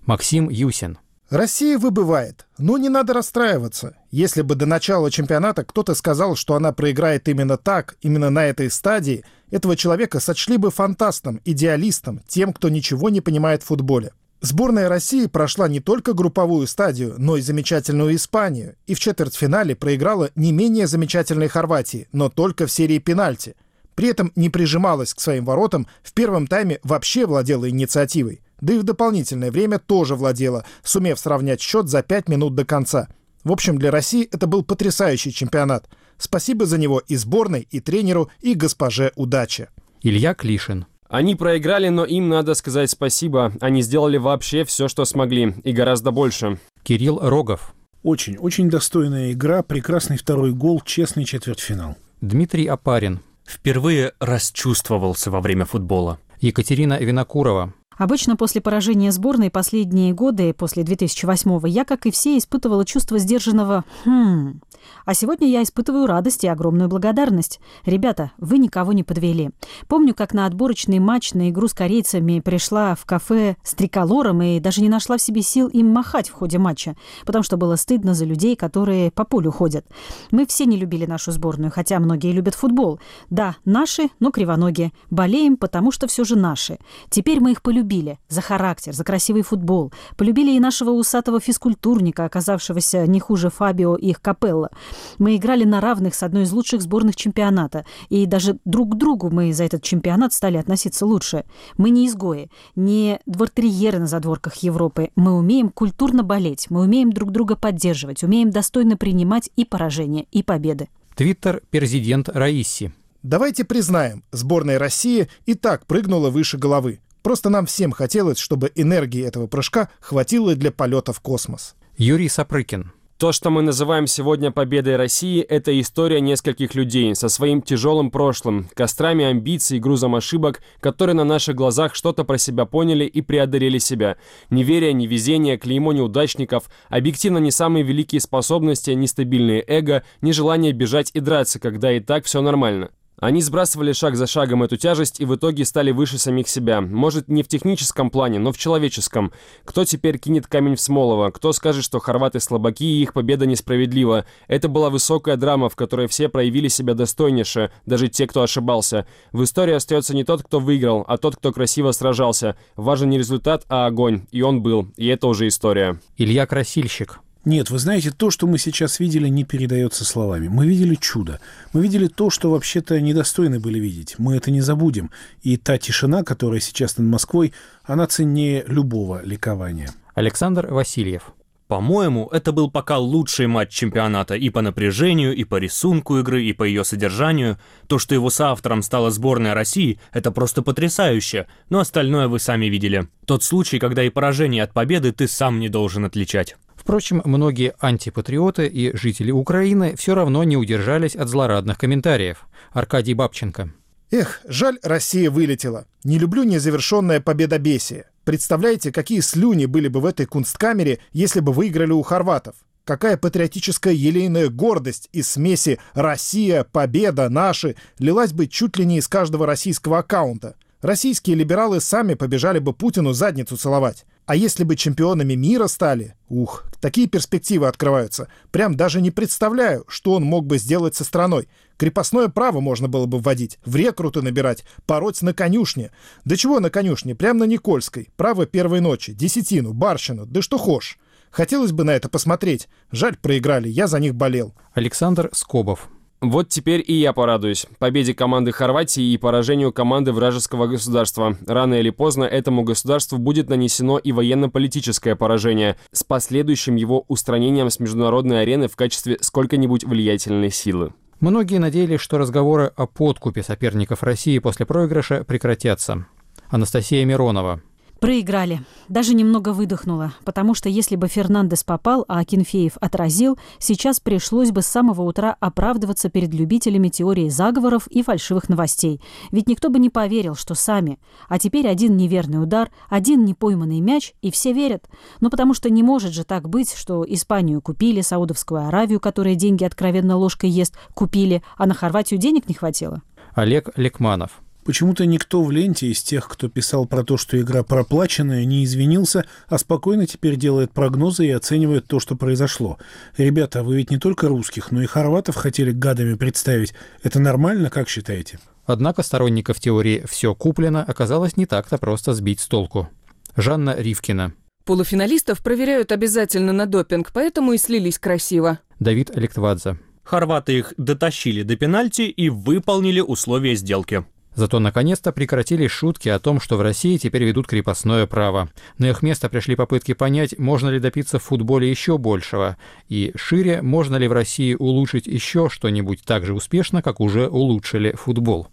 [0.05, 0.99] Максим Юсин.
[1.31, 3.97] Россия выбывает, но не надо расстраиваться.
[4.11, 8.71] Если бы до начала чемпионата кто-то сказал, что она проиграет именно так, именно на этой
[8.71, 14.13] стадии, этого человека сочли бы фантастом, идеалистом, тем, кто ничего не понимает в футболе.
[14.43, 20.31] Сборная России прошла не только групповую стадию, но и замечательную Испанию, и в четвертьфинале проиграла
[20.35, 23.57] не менее замечательной Хорватии, но только в серии пенальти.
[23.95, 28.43] При этом не прижималась к своим воротам, в первом тайме вообще владела инициативой.
[28.65, 33.09] Да и в дополнительное время тоже владела, сумев сравнять счет за 5 минут до конца.
[33.45, 35.87] В общем, для России это был потрясающий чемпионат.
[36.17, 39.69] Спасибо за него и сборной, и тренеру, и госпоже удачи.
[40.01, 40.87] Илья Клишин.
[41.11, 43.53] Они проиграли, но им надо сказать спасибо.
[43.61, 46.59] Они сделали вообще все, что смогли, и гораздо больше.
[46.85, 47.75] Кирилл Рогов.
[48.03, 51.97] Очень, очень достойная игра, прекрасный второй гол, честный четвертьфинал.
[52.23, 53.21] Дмитрий Апарин.
[53.47, 56.19] Впервые расчувствовался во время футбола.
[56.41, 57.75] Екатерина Винокурова.
[57.97, 63.85] Обычно после поражения сборной последние годы, после 2008-го, я, как и все, испытывала чувство сдержанного
[64.05, 64.61] «хм».
[65.07, 67.59] А сегодня я испытываю радость и огромную благодарность.
[67.87, 69.51] Ребята, вы никого не подвели.
[69.89, 74.61] Помню, как на отборочный матч на игру с корейцами пришла в кафе с триколором и
[74.61, 78.13] даже не нашла в себе сил им махать в ходе матча, потому что было стыдно
[78.13, 79.87] за людей, которые по полю ходят.
[80.31, 83.01] Мы все не любили нашу сборную, хотя многие любят футбол.
[83.31, 84.93] Да, наши, но кривоногие.
[85.09, 86.79] Болеем, потому что все же наши.
[87.09, 87.84] Теперь мы их полюбили
[88.29, 89.93] за характер, за красивый футбол.
[90.17, 94.71] Полюбили и нашего усатого физкультурника, оказавшегося не хуже Фабио и их капелла.
[95.19, 99.31] Мы играли на равных с одной из лучших сборных чемпионата, и даже друг к другу
[99.31, 101.45] мы за этот чемпионат стали относиться лучше.
[101.77, 105.11] Мы не изгои, не двортерьеры на задворках Европы.
[105.17, 110.43] Мы умеем культурно болеть, мы умеем друг друга поддерживать, умеем достойно принимать и поражения, и
[110.43, 110.89] победы.
[111.15, 112.93] Твиттер президент Раиси.
[113.23, 117.01] Давайте признаем, сборная России и так прыгнула выше головы.
[117.25, 121.75] Просто нам всем хотелось, чтобы энергии этого прыжка хватило для полета в космос.
[121.97, 122.93] Юрий Сапрыкин.
[123.17, 128.69] То, что мы называем сегодня победой России, это история нескольких людей со своим тяжелым прошлым,
[128.75, 133.79] кострами амбиций и грузом ошибок, которые на наших глазах что-то про себя поняли и преодолели
[133.79, 134.19] себя.
[134.51, 141.59] Неверие, невезение, клеймо неудачников, объективно не самые великие способности, нестабильное эго, нежелание бежать и драться,
[141.59, 142.91] когда и так все нормально.
[143.25, 146.83] Они сбрасывали шаг за шагом эту тяжесть и в итоге стали выше самих себя.
[146.83, 149.33] Может, не в техническом плане, но в человеческом.
[149.65, 151.31] Кто теперь кинет камень в Смолово?
[151.31, 154.27] Кто скажет, что хорваты слабаки и их победа несправедлива?
[154.47, 159.07] Это была высокая драма, в которой все проявили себя достойнейше, даже те, кто ошибался.
[159.33, 162.59] В истории остается не тот, кто выиграл, а тот, кто красиво сражался.
[162.77, 164.27] Важен не результат, а огонь.
[164.33, 164.89] И он был.
[164.99, 165.99] И это уже история.
[166.19, 167.24] Илья Красильщик.
[167.45, 170.49] Нет, вы знаете, то, что мы сейчас видели, не передается словами.
[170.49, 171.41] Мы видели чудо.
[171.75, 174.15] Мы видели то, что вообще-то недостойны были видеть.
[174.19, 175.11] Мы это не забудем.
[175.43, 177.53] И та тишина, которая сейчас над Москвой,
[177.83, 179.91] она ценнее любого ликования.
[180.15, 181.35] Александр Васильев.
[181.75, 186.53] По-моему, это был пока лучший матч чемпионата и по напряжению, и по рисунку игры, и
[186.53, 187.59] по ее содержанию.
[187.89, 193.09] То, что его соавтором стала сборная России, это просто потрясающе, но остальное вы сами видели.
[193.27, 196.55] Тот случай, когда и поражение от победы ты сам не должен отличать.
[196.77, 202.47] Впрочем, многие антипатриоты и жители Украины все равно не удержались от злорадных комментариев.
[202.71, 203.73] Аркадий Бабченко.
[204.13, 205.87] Эх, жаль, Россия вылетела.
[206.05, 208.05] Не люблю незавершенное победобесие.
[208.25, 212.57] Представляете, какие слюни были бы в этой кунсткамере, если бы выиграли у хорватов?
[212.85, 219.09] Какая патриотическая елейная гордость из смеси «Россия», «Победа», «Наши» лилась бы чуть ли не из
[219.09, 220.57] каждого российского аккаунта.
[220.83, 224.05] Российские либералы сами побежали бы Путину задницу целовать.
[224.27, 226.15] А если бы чемпионами мира стали?
[226.29, 228.29] Ух, такие перспективы открываются.
[228.51, 231.49] Прям даже не представляю, что он мог бы сделать со страной.
[231.77, 235.91] Крепостное право можно было бы вводить, в рекруты набирать, пороть на конюшне.
[236.25, 237.15] Да чего на конюшне?
[237.15, 238.11] Прям на Никольской.
[238.17, 240.99] Право первой ночи, десятину, барщину, да что хошь.
[241.31, 242.69] Хотелось бы на это посмотреть.
[242.93, 244.55] Жаль, проиграли, я за них болел.
[244.73, 245.89] Александр Скобов.
[246.21, 247.67] Вот теперь и я порадуюсь.
[247.79, 251.37] Победе команды Хорватии и поражению команды вражеского государства.
[251.47, 257.79] Рано или поздно этому государству будет нанесено и военно-политическое поражение с последующим его устранением с
[257.79, 260.95] международной арены в качестве сколько-нибудь влиятельной силы.
[261.21, 266.07] Многие надеялись, что разговоры о подкупе соперников России после проигрыша прекратятся.
[266.49, 267.63] Анастасия Миронова,
[268.05, 268.61] Проиграли.
[268.91, 274.61] Даже немного выдохнула, потому что если бы Фернандес попал, а Акинфеев отразил, сейчас пришлось бы
[274.61, 279.01] с самого утра оправдываться перед любителями теории заговоров и фальшивых новостей.
[279.31, 280.99] Ведь никто бы не поверил, что сами.
[281.31, 284.85] А теперь один неверный удар, один непойманный мяч, и все верят.
[285.21, 289.65] Ну потому что не может же так быть, что Испанию купили, Саудовскую Аравию, которая деньги
[289.65, 293.01] откровенно ложкой ест, купили, а на Хорватию денег не хватило.
[293.35, 294.44] Олег Лекманов.
[294.65, 299.27] Почему-то никто в ленте из тех, кто писал про то, что игра проплаченная, не извинился,
[299.47, 302.79] а спокойно теперь делает прогнозы и оценивает то, что произошло.
[303.19, 306.73] Ребята, вы ведь не только русских, но и хорватов хотели гадами представить.
[307.03, 308.39] Это нормально, как считаете?
[308.65, 312.89] Однако сторонников теории «все куплено» оказалось не так-то просто сбить с толку.
[313.37, 314.33] Жанна Ривкина.
[314.65, 318.61] Полуфиналистов проверяют обязательно на допинг, поэтому и слились красиво.
[318.81, 319.79] Давид Алектвадзе.
[320.05, 324.07] Хорваты их дотащили до пенальти и выполнили условия сделки.
[324.35, 328.49] Зато наконец-то прекратились шутки о том, что в России теперь ведут крепостное право.
[328.79, 332.57] На их место пришли попытки понять, можно ли добиться в футболе еще большего,
[332.89, 337.93] и шире, можно ли в России улучшить еще что-нибудь так же успешно, как уже улучшили
[337.93, 338.49] футбол.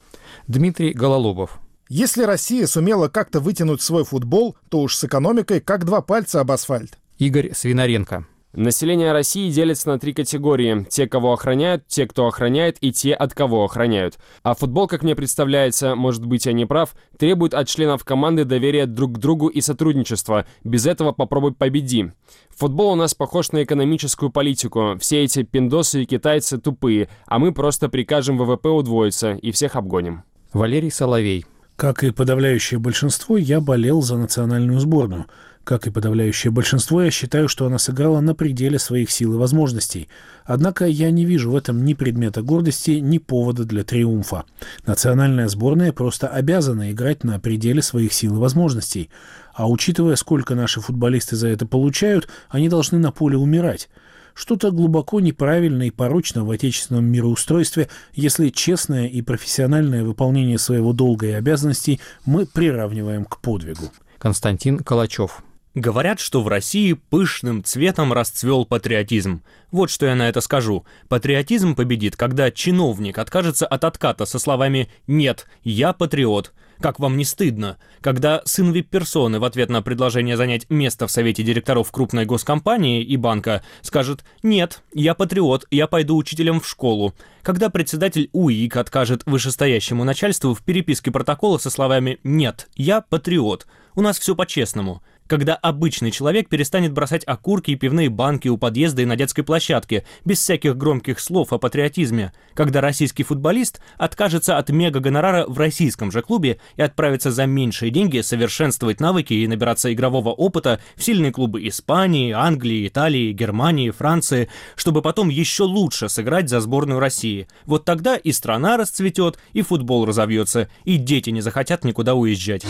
[0.47, 1.59] Дмитрий Гололобов.
[1.89, 6.51] Если Россия сумела как-то вытянуть свой футбол, то уж с экономикой как два пальца об
[6.51, 6.97] асфальт.
[7.17, 8.25] Игорь Свинаренко.
[8.53, 10.85] Население России делится на три категории.
[10.89, 14.19] Те, кого охраняют, те, кто охраняет, и те, от кого охраняют.
[14.43, 18.87] А футбол, как мне представляется, может быть, я не прав, требует от членов команды доверия
[18.87, 20.45] друг к другу и сотрудничества.
[20.65, 22.11] Без этого попробуй победи.
[22.49, 24.97] Футбол у нас похож на экономическую политику.
[24.99, 30.23] Все эти пиндосы и китайцы тупые, а мы просто прикажем ВВП удвоиться и всех обгоним.
[30.51, 31.45] Валерий Соловей.
[31.77, 35.27] Как и подавляющее большинство, я болел за национальную сборную–
[35.63, 40.09] как и подавляющее большинство, я считаю, что она сыграла на пределе своих сил и возможностей.
[40.43, 44.45] Однако я не вижу в этом ни предмета гордости, ни повода для триумфа.
[44.85, 49.09] Национальная сборная просто обязана играть на пределе своих сил и возможностей.
[49.53, 53.89] А учитывая, сколько наши футболисты за это получают, они должны на поле умирать.
[54.33, 61.27] Что-то глубоко неправильно и порочно в отечественном мироустройстве, если честное и профессиональное выполнение своего долга
[61.27, 63.91] и обязанностей мы приравниваем к подвигу.
[64.17, 65.43] Константин Калачев.
[65.73, 69.41] Говорят, что в России пышным цветом расцвел патриотизм.
[69.71, 70.85] Вот что я на это скажу.
[71.07, 76.51] Патриотизм победит, когда чиновник откажется от отката со словами «Нет, я патриот».
[76.81, 77.77] Как вам не стыдно?
[78.01, 83.15] Когда сын вип-персоны в ответ на предложение занять место в совете директоров крупной госкомпании и
[83.15, 87.13] банка скажет «Нет, я патриот, я пойду учителем в школу».
[87.43, 94.01] Когда председатель УИК откажет вышестоящему начальству в переписке протокола со словами «Нет, я патриот», у
[94.01, 95.01] нас все по-честному
[95.31, 100.03] когда обычный человек перестанет бросать окурки и пивные банки у подъезда и на детской площадке,
[100.25, 106.21] без всяких громких слов о патриотизме, когда российский футболист откажется от мега-гонорара в российском же
[106.21, 111.65] клубе и отправится за меньшие деньги совершенствовать навыки и набираться игрового опыта в сильные клубы
[111.65, 117.47] Испании, Англии, Италии, Германии, Франции, чтобы потом еще лучше сыграть за сборную России.
[117.65, 122.65] Вот тогда и страна расцветет, и футбол разовьется, и дети не захотят никуда уезжать.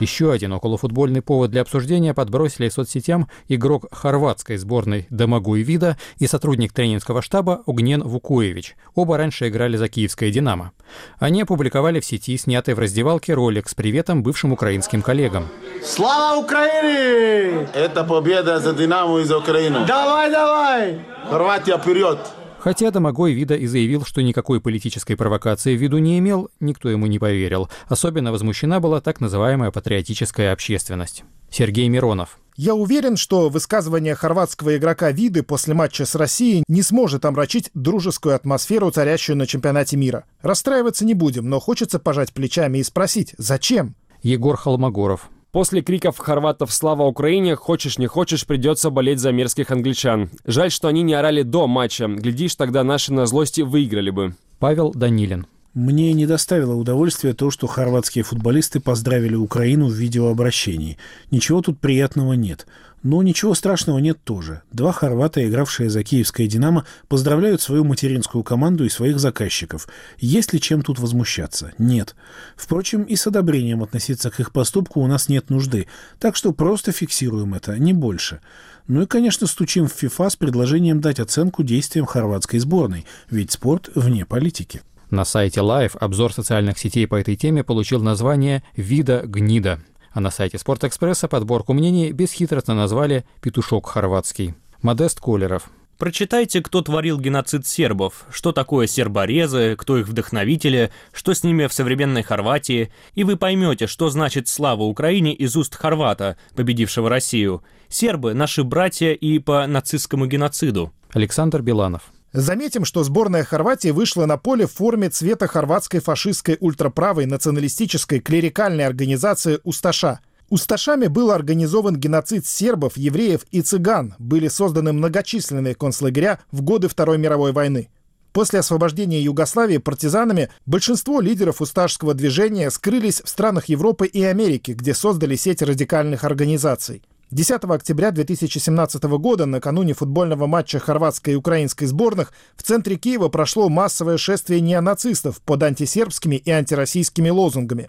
[0.00, 6.72] Еще один околофутбольный повод для обсуждения подбросили соцсетям игрок хорватской сборной Домогой Вида и сотрудник
[6.72, 8.76] тренерского штаба Угнен Вукуевич.
[8.96, 10.72] Оба раньше играли за киевское «Динамо».
[11.18, 15.46] Они опубликовали в сети снятый в раздевалке ролик с приветом бывшим украинским коллегам.
[15.82, 17.68] Слава Украине!
[17.74, 19.86] Это победа за «Динамо» и за Украину.
[19.86, 21.00] Давай, давай!
[21.30, 22.18] Хорватия вперед!
[22.64, 27.04] Хотя Домогой Вида и заявил, что никакой политической провокации в виду не имел, никто ему
[27.04, 27.68] не поверил.
[27.88, 31.24] Особенно возмущена была так называемая патриотическая общественность.
[31.50, 32.38] Сергей Миронов.
[32.56, 38.34] Я уверен, что высказывание хорватского игрока Виды после матча с Россией не сможет омрачить дружескую
[38.34, 40.24] атмосферу, царящую на чемпионате мира.
[40.40, 43.94] Расстраиваться не будем, но хочется пожать плечами и спросить, зачем?
[44.22, 45.28] Егор Холмогоров.
[45.54, 50.28] После криков хорватов «Слава Украине!» хочешь не хочешь придется болеть за мерзких англичан.
[50.44, 52.08] Жаль, что они не орали до матча.
[52.08, 54.34] Глядишь, тогда наши на злости выиграли бы.
[54.58, 55.46] Павел Данилин.
[55.72, 60.98] Мне не доставило удовольствия то, что хорватские футболисты поздравили Украину в видеообращении.
[61.30, 62.66] Ничего тут приятного нет.
[63.04, 64.62] Но ничего страшного нет тоже.
[64.72, 69.86] Два хорвата, игравшие за киевское «Динамо», поздравляют свою материнскую команду и своих заказчиков.
[70.18, 71.72] Есть ли чем тут возмущаться?
[71.76, 72.16] Нет.
[72.56, 75.86] Впрочем, и с одобрением относиться к их поступку у нас нет нужды.
[76.18, 78.40] Так что просто фиксируем это, не больше.
[78.88, 83.90] Ну и, конечно, стучим в ФИФА с предложением дать оценку действиям хорватской сборной, ведь спорт
[83.94, 84.80] вне политики.
[85.10, 89.80] На сайте Live обзор социальных сетей по этой теме получил название «Вида гнида».
[90.14, 94.54] А на сайте Спортэкспресса подборку мнений бесхитростно назвали «Петушок хорватский».
[94.80, 95.70] Модест Колеров.
[95.98, 101.72] Прочитайте, кто творил геноцид сербов, что такое серборезы, кто их вдохновители, что с ними в
[101.72, 107.64] современной Хорватии, и вы поймете, что значит слава Украине из уст хорвата, победившего Россию.
[107.88, 110.92] Сербы– наши братья и по нацистскому геноциду.
[111.12, 112.12] Александр Биланов.
[112.34, 118.84] Заметим, что сборная Хорватии вышла на поле в форме цвета хорватской фашистской ультраправой националистической клерикальной
[118.84, 120.18] организации «Усташа».
[120.50, 124.16] Усташами был организован геноцид сербов, евреев и цыган.
[124.18, 127.88] Были созданы многочисленные концлагеря в годы Второй мировой войны.
[128.32, 134.92] После освобождения Югославии партизанами большинство лидеров усташского движения скрылись в странах Европы и Америки, где
[134.92, 137.04] создали сеть радикальных организаций.
[137.30, 143.68] 10 октября 2017 года, накануне футбольного матча хорватской и украинской сборных, в центре Киева прошло
[143.68, 147.88] массовое шествие неонацистов под антисербскими и антироссийскими лозунгами.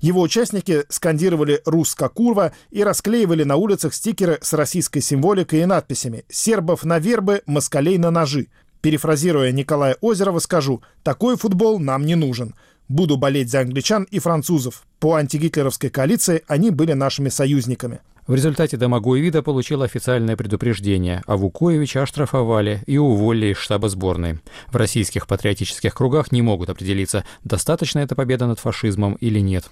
[0.00, 6.24] Его участники скандировали «Руска курва» и расклеивали на улицах стикеры с российской символикой и надписями
[6.28, 8.48] «Сербов на вербы, москалей на ножи».
[8.82, 12.54] Перефразируя Николая Озерова, скажу «Такой футбол нам не нужен».
[12.88, 14.82] Буду болеть за англичан и французов.
[14.98, 18.00] По антигитлеровской коалиции они были нашими союзниками.
[18.26, 24.38] В результате Домогой-Вида получил официальное предупреждение, а Вукоевича оштрафовали и уволили из штаба сборной.
[24.68, 29.66] В российских патриотических кругах не могут определиться, достаточно это победа над фашизмом или нет.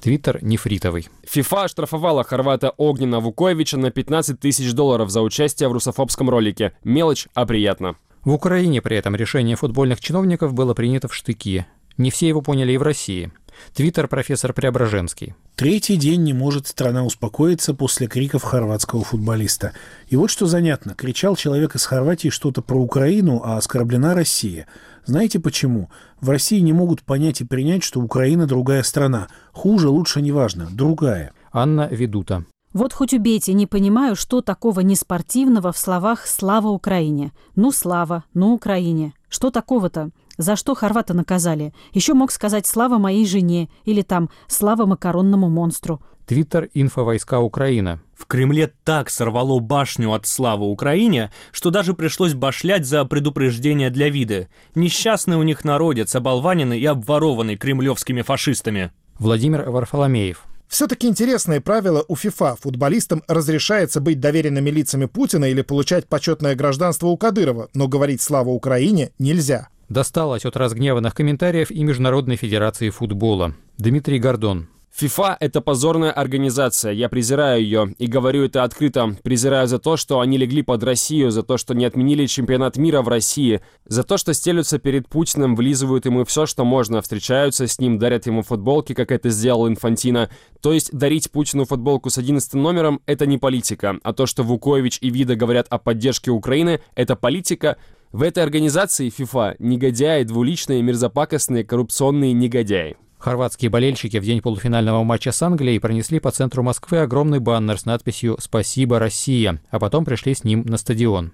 [0.00, 1.08] Твиттер нефритовый.
[1.28, 6.72] ФИФА оштрафовала хорвата Огнена Вукоевича на 15 тысяч долларов за участие в русофобском ролике.
[6.82, 7.96] Мелочь, а приятно.
[8.24, 11.66] В Украине при этом решение футбольных чиновников было принято в штыки.
[11.98, 13.30] Не все его поняли и в России.
[13.74, 15.34] Твиттер профессор Преображенский.
[15.54, 19.72] Третий день не может страна успокоиться после криков хорватского футболиста.
[20.08, 20.94] И вот что занятно.
[20.94, 24.66] Кричал человек из Хорватии что-то про Украину, а оскорблена Россия.
[25.04, 25.90] Знаете почему?
[26.20, 29.28] В России не могут понять и принять, что Украина другая страна.
[29.52, 30.68] Хуже, лучше, неважно.
[30.70, 31.32] Другая.
[31.52, 32.44] Анна Ведута.
[32.72, 37.32] Вот хоть убейте, не понимаю, что такого неспортивного в словах «Слава Украине».
[37.56, 39.12] Ну, слава, ну, Украине.
[39.28, 40.10] Что такого-то?
[40.40, 41.74] За что хорвата наказали?
[41.92, 46.00] Еще мог сказать «Слава моей жене» или там «Слава макаронному монстру».
[46.24, 48.00] Твиттер «Инфовойска Украина».
[48.16, 54.08] В Кремле так сорвало башню от славы Украине, что даже пришлось башлять за предупреждение для
[54.08, 54.48] вида.
[54.74, 58.92] Несчастный у них народец, оболваненный и обворованный кремлевскими фашистами.
[59.18, 60.44] Владимир Варфоломеев.
[60.68, 62.56] Все-таки интересные правила у ФИФА.
[62.62, 68.48] Футболистам разрешается быть доверенными лицами Путина или получать почетное гражданство у Кадырова, но говорить «Слава
[68.48, 73.54] Украине» нельзя досталось от разгневанных комментариев и Международной Федерации футбола.
[73.76, 74.68] Дмитрий Гордон.
[74.92, 79.16] ФИФА– это позорная организация, я презираю ее, и говорю это открыто.
[79.22, 83.00] Презираю за то, что они легли под Россию, за то, что не отменили чемпионат мира
[83.00, 87.78] в России, за то, что стелются перед Путиным, влизывают ему все, что можно, встречаются с
[87.78, 90.28] ним, дарят ему футболки, как это сделал Инфантино.
[90.60, 94.98] То есть дарить Путину футболку с 11 номером– это не политика, а то, что Вукович
[95.00, 97.76] и Вида говорят о поддержке Украины– это политика–
[98.12, 102.96] в этой организации FIFA негодяи, двуличные, мерзопакостные, коррупционные негодяи.
[103.18, 107.84] Хорватские болельщики в день полуфинального матча с Англией пронесли по центру Москвы огромный баннер с
[107.84, 111.32] надписью «Спасибо, Россия», а потом пришли с ним на стадион.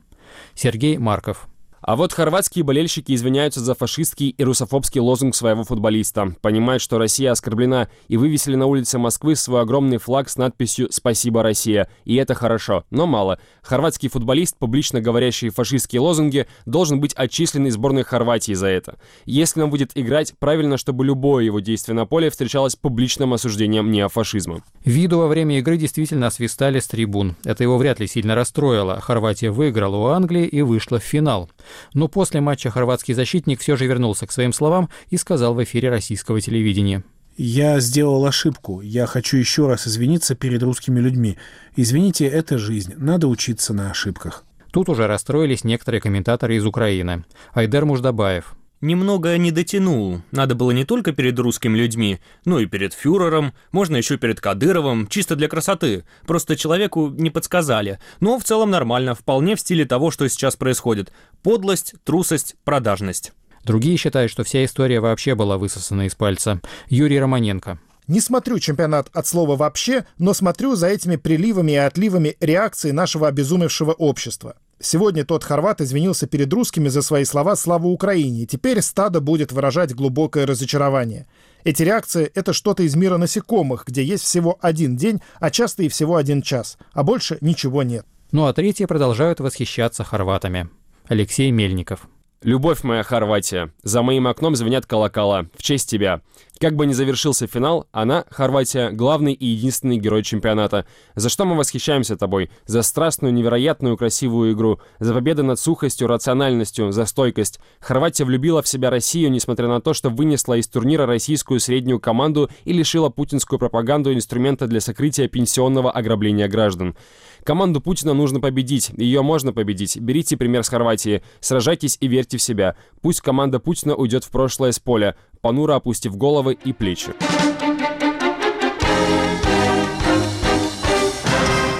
[0.55, 1.47] Сергей Марков.
[1.87, 6.35] А вот хорватские болельщики извиняются за фашистский и русофобский лозунг своего футболиста.
[6.43, 11.45] Понимают, что Россия оскорблена, и вывесили на улице Москвы свой огромный флаг с надписью «Спасибо,
[11.45, 11.89] Россия».
[12.05, 13.39] И это хорошо, но мало.
[13.63, 18.99] Хорватский футболист, публично говорящий фашистские лозунги, должен быть отчислен из сборной Хорватии за это.
[19.25, 24.65] Если он будет играть, правильно, чтобы любое его действие на поле встречалось публичным осуждением неофашизма.
[24.85, 27.37] Виду во время игры действительно свистали с трибун.
[27.45, 29.01] Это его вряд ли сильно расстроило.
[29.01, 31.49] Хорватия выиграла у Англии и вышла в финал.
[31.95, 35.91] Но после матча хорватский защитник все же вернулся к своим словам и сказал в эфире
[35.91, 37.05] российского телевидения.
[37.37, 38.81] Я сделал ошибку.
[38.81, 41.37] Я хочу еще раз извиниться перед русскими людьми.
[41.77, 42.95] Извините, это жизнь.
[42.97, 44.45] Надо учиться на ошибках.
[44.73, 47.25] Тут уже расстроились некоторые комментаторы из Украины.
[47.55, 48.56] Айдер Муждабаев.
[48.83, 50.21] Немного не дотянул.
[50.31, 55.07] Надо было не только перед русскими людьми, но и перед фюрером, можно еще перед Кадыровым,
[55.07, 56.05] чисто для красоты.
[56.27, 57.99] Просто человеку не подсказали.
[58.21, 61.11] Но в целом нормально, вполне в стиле того, что сейчас происходит.
[61.43, 63.33] Подлость, трусость, продажность.
[63.65, 66.61] Другие считают, что вся история вообще была высосана из пальца.
[66.89, 67.81] Юрий Романенко.
[68.09, 73.27] Не смотрю чемпионат от слова «вообще», но смотрю за этими приливами и отливами реакции нашего
[73.27, 74.57] обезумевшего общества.
[74.79, 79.51] Сегодня тот хорват извинился перед русскими за свои слова «Слава Украине», и теперь стадо будет
[79.51, 81.27] выражать глубокое разочарование.
[81.65, 85.89] Эти реакции— это что-то из мира насекомых, где есть всего один день, а часто и
[85.89, 88.07] всего один час, а больше ничего нет.
[88.33, 90.69] Ну а третьи продолжают восхищаться хорватами.
[91.09, 92.09] Алексей Мельников.
[92.43, 95.47] Любовь моя Хорватия, за моим окном звенят колокола.
[95.57, 96.21] В честь тебя.
[96.59, 100.87] Как бы ни завершился финал, она, Хорватия, главный и единственный герой чемпионата.
[101.15, 102.51] За что мы восхищаемся тобой?
[102.65, 104.81] За страстную, невероятную, красивую игру.
[104.99, 107.61] За победу над сухостью, рациональностью, за стойкость.
[107.79, 112.49] Хорватия влюбила в себя Россию, несмотря на то, что вынесла из турнира российскую среднюю команду
[112.65, 116.97] и лишила путинскую пропаганду инструмента для сокрытия пенсионного ограбления граждан.
[117.45, 118.91] Команду Путина нужно победить.
[118.97, 119.99] Ее можно победить.
[119.99, 121.23] Берите пример с Хорватии.
[121.39, 122.77] Сражайтесь и верьте в себя.
[123.03, 127.15] Пусть команда Путина уйдет в прошлое с поля, понуро опустив головы и плечи.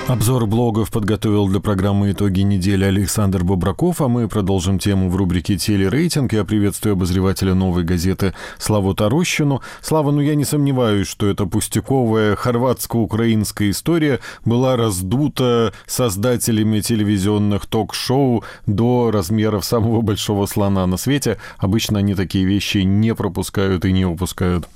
[0.09, 5.57] Обзор блогов подготовил для программы «Итоги недели» Александр Бобраков, а мы продолжим тему в рубрике
[5.57, 6.33] «Телерейтинг».
[6.33, 9.63] Я приветствую обозревателя «Новой газеты» Славу Тарощину.
[9.81, 18.45] Слава, ну я не сомневаюсь, что эта пустяковая хорватско-украинская история была раздута создателями телевизионных ток-шоу
[18.65, 21.39] до размеров самого большого слона на свете.
[21.59, 24.69] Обычно они такие вещи не пропускают и не упускают.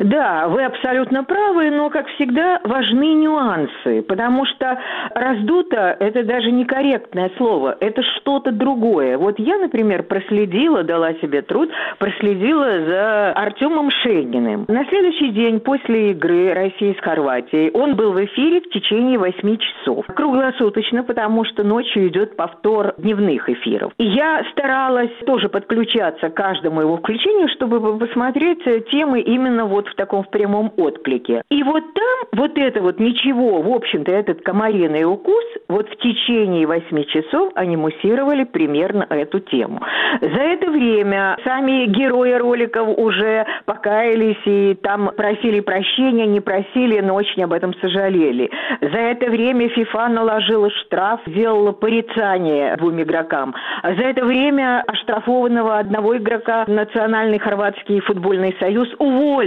[0.00, 4.78] Да, вы абсолютно правы, но, как всегда, важны нюансы, потому что
[5.14, 9.16] раздуто– это даже некорректное слово, это что-то другое.
[9.18, 14.64] Вот я, например, проследила, дала себе труд, проследила за Артемом Шейниным.
[14.68, 19.58] На следующий день после игры России с Хорватией он был в эфире в течение восьми
[19.58, 20.06] часов.
[20.06, 23.92] Круглосуточно, потому что ночью идет повтор дневных эфиров.
[23.98, 29.94] И я старалась тоже подключаться к каждому его включению, чтобы посмотреть темы именно вот в
[29.94, 31.42] таком в прямом отклике.
[31.50, 36.66] И вот там вот это вот ничего, в общем-то, этот комариный укус, вот в течение
[36.66, 39.80] восьми часов они муссировали примерно эту тему.
[40.20, 47.14] За это время сами герои роликов уже покаялись и там просили прощения, не просили, но
[47.14, 48.50] очень об этом сожалели.
[48.80, 53.54] За это время ФИФА наложила штраф, сделала порицание двум игрокам.
[53.82, 59.43] За это время оштрафованного одного игрока Национальный хорватский футбольный союз уволил.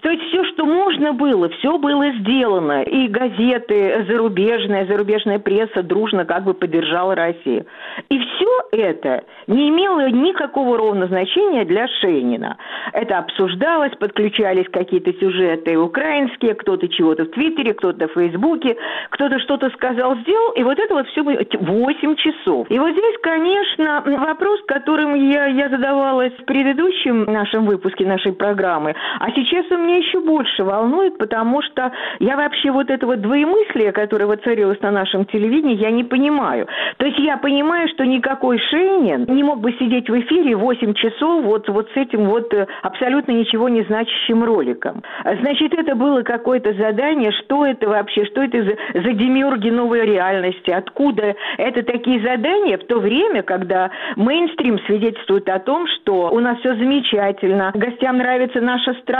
[0.00, 2.82] То есть все, что можно было, все было сделано.
[2.82, 7.66] И газеты зарубежная, зарубежная пресса дружно как бы поддержала Россию.
[8.08, 12.56] И все это не имело никакого ровно значения для Шейнина.
[12.92, 18.76] Это обсуждалось, подключались какие-то сюжеты украинские, кто-то чего-то в Твиттере, кто-то в Фейсбуке,
[19.10, 22.66] кто-то что-то сказал, сделал, и вот это вот все 8 часов.
[22.70, 28.94] И вот здесь, конечно, вопрос, которым я, я задавалась в предыдущем нашем выпуске нашей программы,
[29.22, 33.92] а сейчас он меня еще больше волнует, потому что я вообще вот это вот двоемыслие,
[33.92, 36.66] которое воцарилось на нашем телевидении, я не понимаю.
[36.96, 41.44] То есть я понимаю, что никакой Шейнин не мог бы сидеть в эфире 8 часов
[41.44, 45.04] вот, вот с этим вот э, абсолютно ничего не значащим роликом.
[45.40, 50.72] Значит, это было какое-то задание, что это вообще, что это за, за демиурги новой реальности,
[50.72, 56.58] откуда это такие задания в то время, когда мейнстрим свидетельствует о том, что у нас
[56.58, 59.11] все замечательно, гостям нравится наша страна,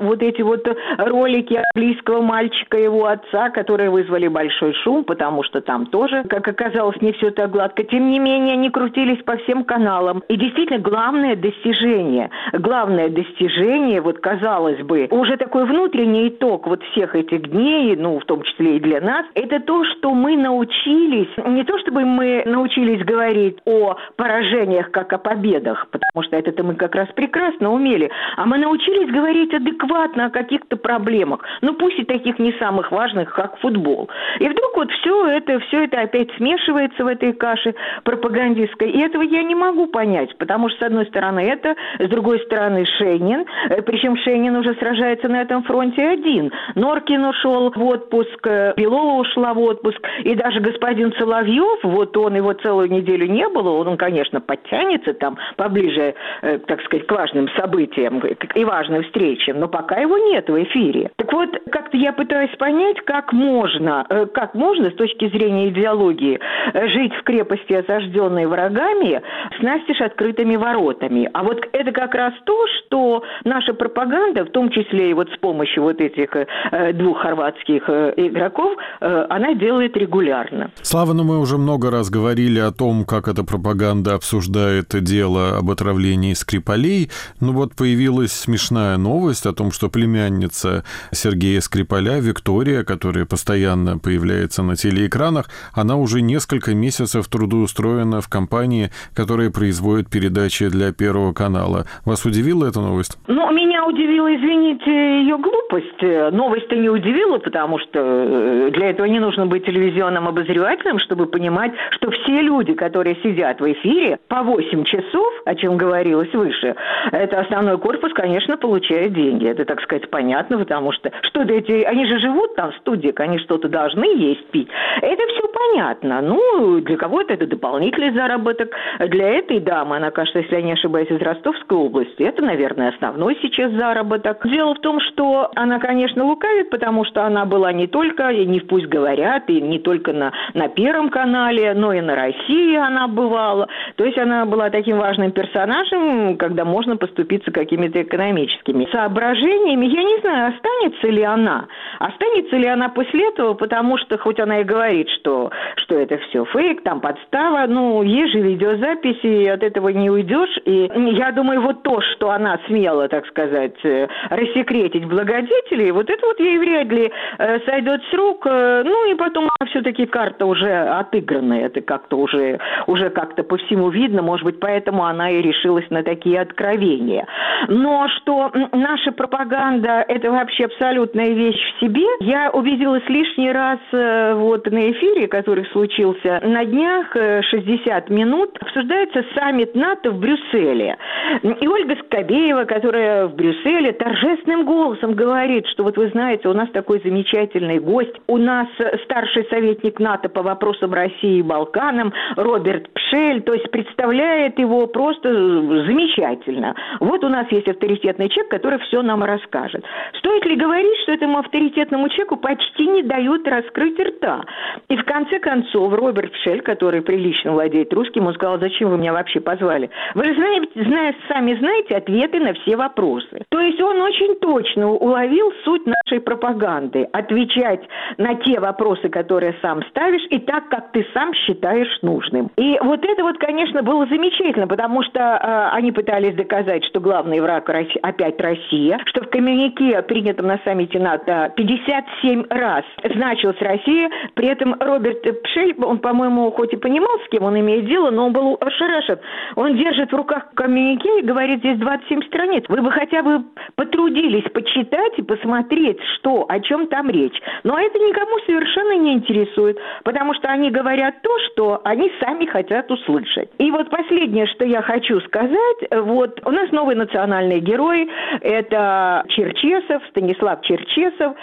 [0.00, 0.66] вот эти вот
[0.98, 7.00] ролики английского мальчика его отца, которые вызвали большой шум, потому что там тоже, как оказалось,
[7.00, 7.82] не все так гладко.
[7.84, 10.22] Тем не менее, они крутились по всем каналам.
[10.28, 17.14] И действительно, главное достижение, главное достижение, вот казалось бы, уже такой внутренний итог вот всех
[17.14, 21.64] этих дней, ну, в том числе и для нас, это то, что мы научились, не
[21.64, 26.94] то чтобы мы научились говорить о поражениях как о победах, потому что это-то мы как
[26.94, 32.38] раз прекрасно умели, а мы научились говорить адекватно о каких-то проблемах, ну, пусть и таких
[32.38, 34.08] не самых важных, как футбол.
[34.38, 37.74] И вдруг вот все это, все это опять смешивается в этой каше
[38.04, 42.40] пропагандистской, и этого я не могу понять, потому что, с одной стороны, это, с другой
[42.40, 43.44] стороны, и Шейнин.
[43.70, 46.52] Э, Причем Шейнин уже сражается на этом фронте один.
[46.74, 50.00] Норкин ушел в отпуск, э, Белова ушла в отпуск.
[50.24, 55.38] И даже господин Соловьев, вот он его целую неделю не было, он, конечно, подтянется там
[55.56, 58.20] поближе, э, так сказать, к важным событиям
[58.54, 59.21] и важным встречам,
[59.54, 61.10] но пока его нет в эфире.
[61.16, 64.04] Так вот, как-то я пытаюсь понять, как можно,
[64.34, 66.40] как можно с точки зрения идеологии
[66.74, 69.22] жить в крепости, осажденной врагами,
[69.58, 71.30] с настежь открытыми воротами.
[71.32, 75.38] А вот это как раз то, что наша пропаганда, в том числе и вот с
[75.38, 80.70] помощью вот этих э, двух хорватских э, игроков, э, она делает регулярно.
[80.82, 85.70] Слава, ну мы уже много раз говорили о том, как эта пропаганда обсуждает дело об
[85.70, 87.10] отравлении Скрипалей.
[87.40, 89.11] Ну вот появилась смешная новость
[89.46, 96.74] о том, что племянница Сергея Скрипаля, Виктория, которая постоянно появляется на телеэкранах, она уже несколько
[96.74, 101.86] месяцев трудоустроена в компании, которая производит передачи для Первого канала.
[102.04, 103.18] Вас удивила эта новость?
[103.26, 106.32] Ну, меня удивила, извините, ее глупость.
[106.32, 111.72] Новость-то не удивила, потому что э, для этого не нужно быть телевизионным обозревателем, чтобы понимать,
[111.90, 116.74] что все люди, которые сидят в эфире по 8 часов, о чем говорилось выше,
[117.10, 119.46] это основной корпус, конечно, получает деньги.
[119.46, 123.38] Это, так сказать, понятно, потому что что-то эти, они же живут там в студии, они
[123.38, 124.68] что-то должны есть, пить.
[125.00, 126.20] Это все понятно.
[126.20, 128.74] Ну, для кого-то это дополнительный заработок.
[128.98, 133.38] Для этой дамы, она, кажется, если я не ошибаюсь, из Ростовской области, это, наверное, основной
[133.42, 134.46] сейчас заработок.
[134.48, 138.60] Дело в том, что она, конечно, лукавит, потому что она была не только, и не
[138.60, 143.68] пусть говорят, и не только на, на Первом канале, но и на России она бывала.
[143.96, 149.86] То есть она была таким важным персонажем, когда можно поступиться какими-то экономическими соображениями.
[149.86, 151.66] Я не знаю, останется ли она.
[151.98, 156.44] Останется ли она после этого, потому что, хоть она и говорит, что, что это все
[156.44, 160.58] фейк, там подстава, ну, есть же видеозаписи, и от этого не уйдешь.
[160.64, 166.26] И я думаю, вот то, что она смела, так сказать, э, рассекретить благодетелей, вот это
[166.26, 168.46] вот ей вряд ли э, сойдет с рук.
[168.46, 173.90] Э, ну и потом все-таки карта уже отыгранная, это как-то уже, уже как-то по всему
[173.90, 177.26] видно, может быть, поэтому она и решилась на такие откровения.
[177.68, 184.66] Но что наша пропаганда– это вообще абсолютная вещь в себе, я убедилась лишний раз вот
[184.70, 190.96] на эфире, который случился на днях, 60 минут, обсуждается саммит НАТО в Брюсселе.
[191.42, 196.68] И Ольга Скобеева, которая в Брюсселе, торжественным голосом говорит, что вот вы знаете, у нас
[196.70, 198.66] такой замечательный гость, у нас
[199.04, 205.30] старший советник НАТО по вопросам России и Балканам Роберт Пшель, то есть представляет его просто
[205.32, 206.74] замечательно.
[207.00, 209.84] Вот у нас есть авторитетный человек, который все нам расскажет.
[210.18, 214.44] Стоит ли говорить, что этому авторитетному человеку почти не дают раскрыть рта?
[214.88, 219.12] И в конце концов Роберт Пшель, который прилично владеет русским, он сказал, зачем вы меня
[219.12, 219.90] вообще позвали?
[220.14, 223.42] Вы же знаете, сами знаете ответы на все вопросы.
[223.48, 227.08] То есть он очень точно уловил суть нашей пропаганды.
[227.12, 227.82] Отвечать
[228.18, 232.50] на те вопросы, которые сам ставишь, и так, как ты сам считаешь нужным.
[232.56, 237.40] И вот это вот, конечно, было замечательно, потому что э, они пытались доказать, что главный
[237.40, 237.68] враг
[238.02, 244.74] опять Россия, что в коммюнике, принятом на саммите НАТО, 57 раз значилась Россия, при этом
[244.78, 248.58] Роберт Пшель, он, по-моему, хоть и понимал, с кем он имеет дело, но он был
[248.60, 249.18] ошарашен.
[249.56, 252.64] Он держит в руках коммюнике и говорит, здесь 27 страниц.
[252.68, 253.44] Вы бы хотя бы
[253.76, 257.40] потрудились почитать и посмотреть, что, о чем там речь.
[257.64, 262.90] Но это никому совершенно не интересует, потому что они говорят то, что они сами хотят
[262.90, 263.50] услышать.
[263.58, 268.08] И вот последнее, что я хочу сказать, вот у нас новый национальный герой,
[268.42, 271.34] это Черчесов, Станислав Черчесов.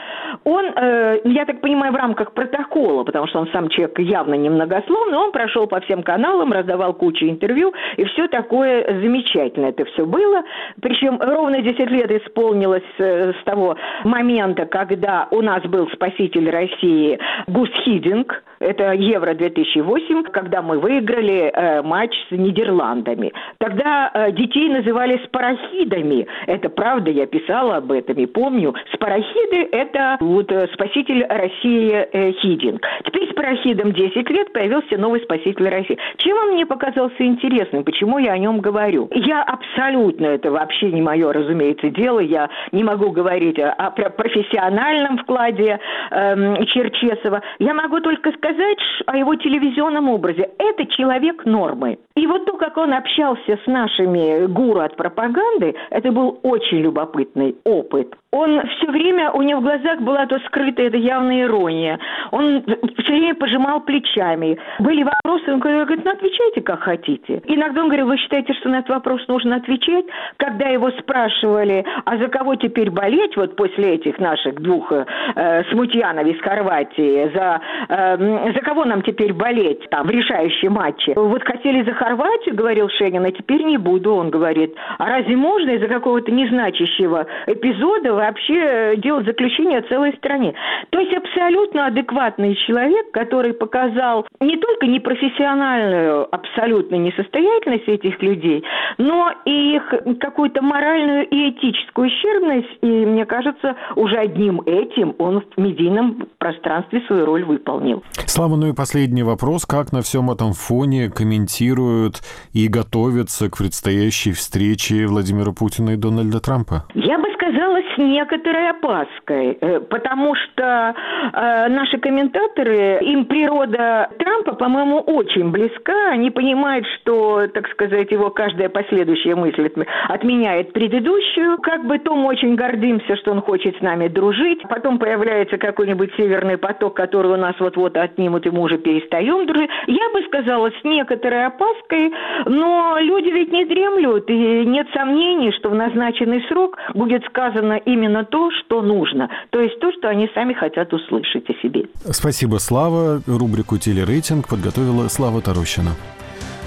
[0.44, 5.18] Он, э, я так понимаю, в рамках протокола, потому что он сам человек явно немногословный,
[5.18, 10.44] он прошел по всем каналам, раздавал кучу интервью, и все такое замечательно это все было.
[10.82, 17.20] Причем ровно 10 лет исполнилось э, с того момента, когда у нас был спаситель России
[17.48, 23.32] Гус Хидинг, это Евро-2008, когда мы выиграли э, матч с Нидерландами.
[23.58, 26.28] Тогда э, детей называли спарахидами.
[26.46, 28.74] Это правда, я писала об этом и помню.
[28.94, 32.82] Спарахиды– это вот э, спаситель России э, Хидинг.
[33.06, 35.98] Теперь с парахидом 10 лет появился новый спаситель России.
[36.18, 37.84] Чем он мне показался интересным?
[37.84, 39.10] Почему я о нем говорю?
[39.14, 42.20] Я абсолютно, это вообще не мое, разумеется, дело.
[42.20, 45.80] Я не могу говорить о, о профессиональном вкладе
[46.12, 47.42] э, Черчесова.
[47.60, 50.50] Я могу только сказать о его телевизионном образе.
[50.58, 52.00] Это человек нормы.
[52.16, 57.56] И вот то, как он общался с нашими гуру от пропаганды, это был очень любопытный
[57.64, 58.16] опыт.
[58.32, 62.00] Он все время, у него в глазах была то скрытая, это явная ирония.
[62.32, 62.64] Он
[63.00, 64.60] все время пожимал плечами.
[64.78, 67.42] Были вопросы, он говорит, ну отвечайте как хотите.
[67.46, 70.06] Иногда он говорил, вы считаете, что на этот вопрос нужно отвечать?
[70.38, 76.28] Когда его спрашивали, а за кого теперь болеть вот после этих наших двух э, смутьянов
[76.28, 81.14] из Хорватии, за, э, за кого нам теперь болеть там в решающем матче?
[81.16, 84.76] Вот хотели за Хорватию, говорил Шенин, а теперь не буду, он говорит.
[85.00, 86.32] А разве можно из-за какого-то
[86.70, 90.54] незначащего эпизода вообще делать заключение о целой стране?
[90.90, 98.64] То есть абсолютно адекватный человек, который показал не только непрофессиональную абсолютно несостоятельность этих людей,
[98.98, 102.78] но и их какую-то моральную и этическую ущербность.
[102.82, 108.04] И мне кажется, уже одним этим он в медийном пространстве свою роль выполнил.
[108.26, 109.66] Слава, ну и последний вопрос.
[109.66, 112.22] Как на всем этом фоне комментируют
[112.54, 116.59] и готовятся к предстоящей встрече Владимира Путина и Дональда Трампа?
[116.94, 120.96] Я бы сказала, с некоторой опаской, э, потому что
[121.34, 126.12] э, наши комментаторы, им природа Трампа, по-моему, очень близка.
[126.12, 129.70] Они понимают, что, так сказать, его каждая последующая мысль
[130.08, 131.58] отменяет предыдущую.
[131.60, 134.62] Как бы то мы очень гордимся, что он хочет с нами дружить.
[134.70, 139.70] Потом появляется какой-нибудь северный поток, который у нас вот-вот отнимут, и мы уже перестаем дружить.
[139.88, 142.12] Я бы сказала, с некоторой опаской,
[142.46, 148.24] но люди ведь не дремлют, и нет сомнений, что в назначенный срок будет сказано именно
[148.24, 149.30] то, что нужно.
[149.50, 151.86] То есть то, что они сами хотят услышать о себе.
[152.12, 153.22] Спасибо, Слава.
[153.28, 155.92] Рубрику «Телерейтинг» подготовила Слава Тарощина.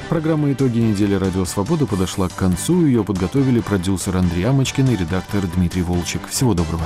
[0.09, 2.85] Программа «Итоги недели Радио Свобода» подошла к концу.
[2.85, 6.27] Ее подготовили продюсер Андрей Амочкин и редактор Дмитрий Волчек.
[6.29, 6.85] Всего доброго.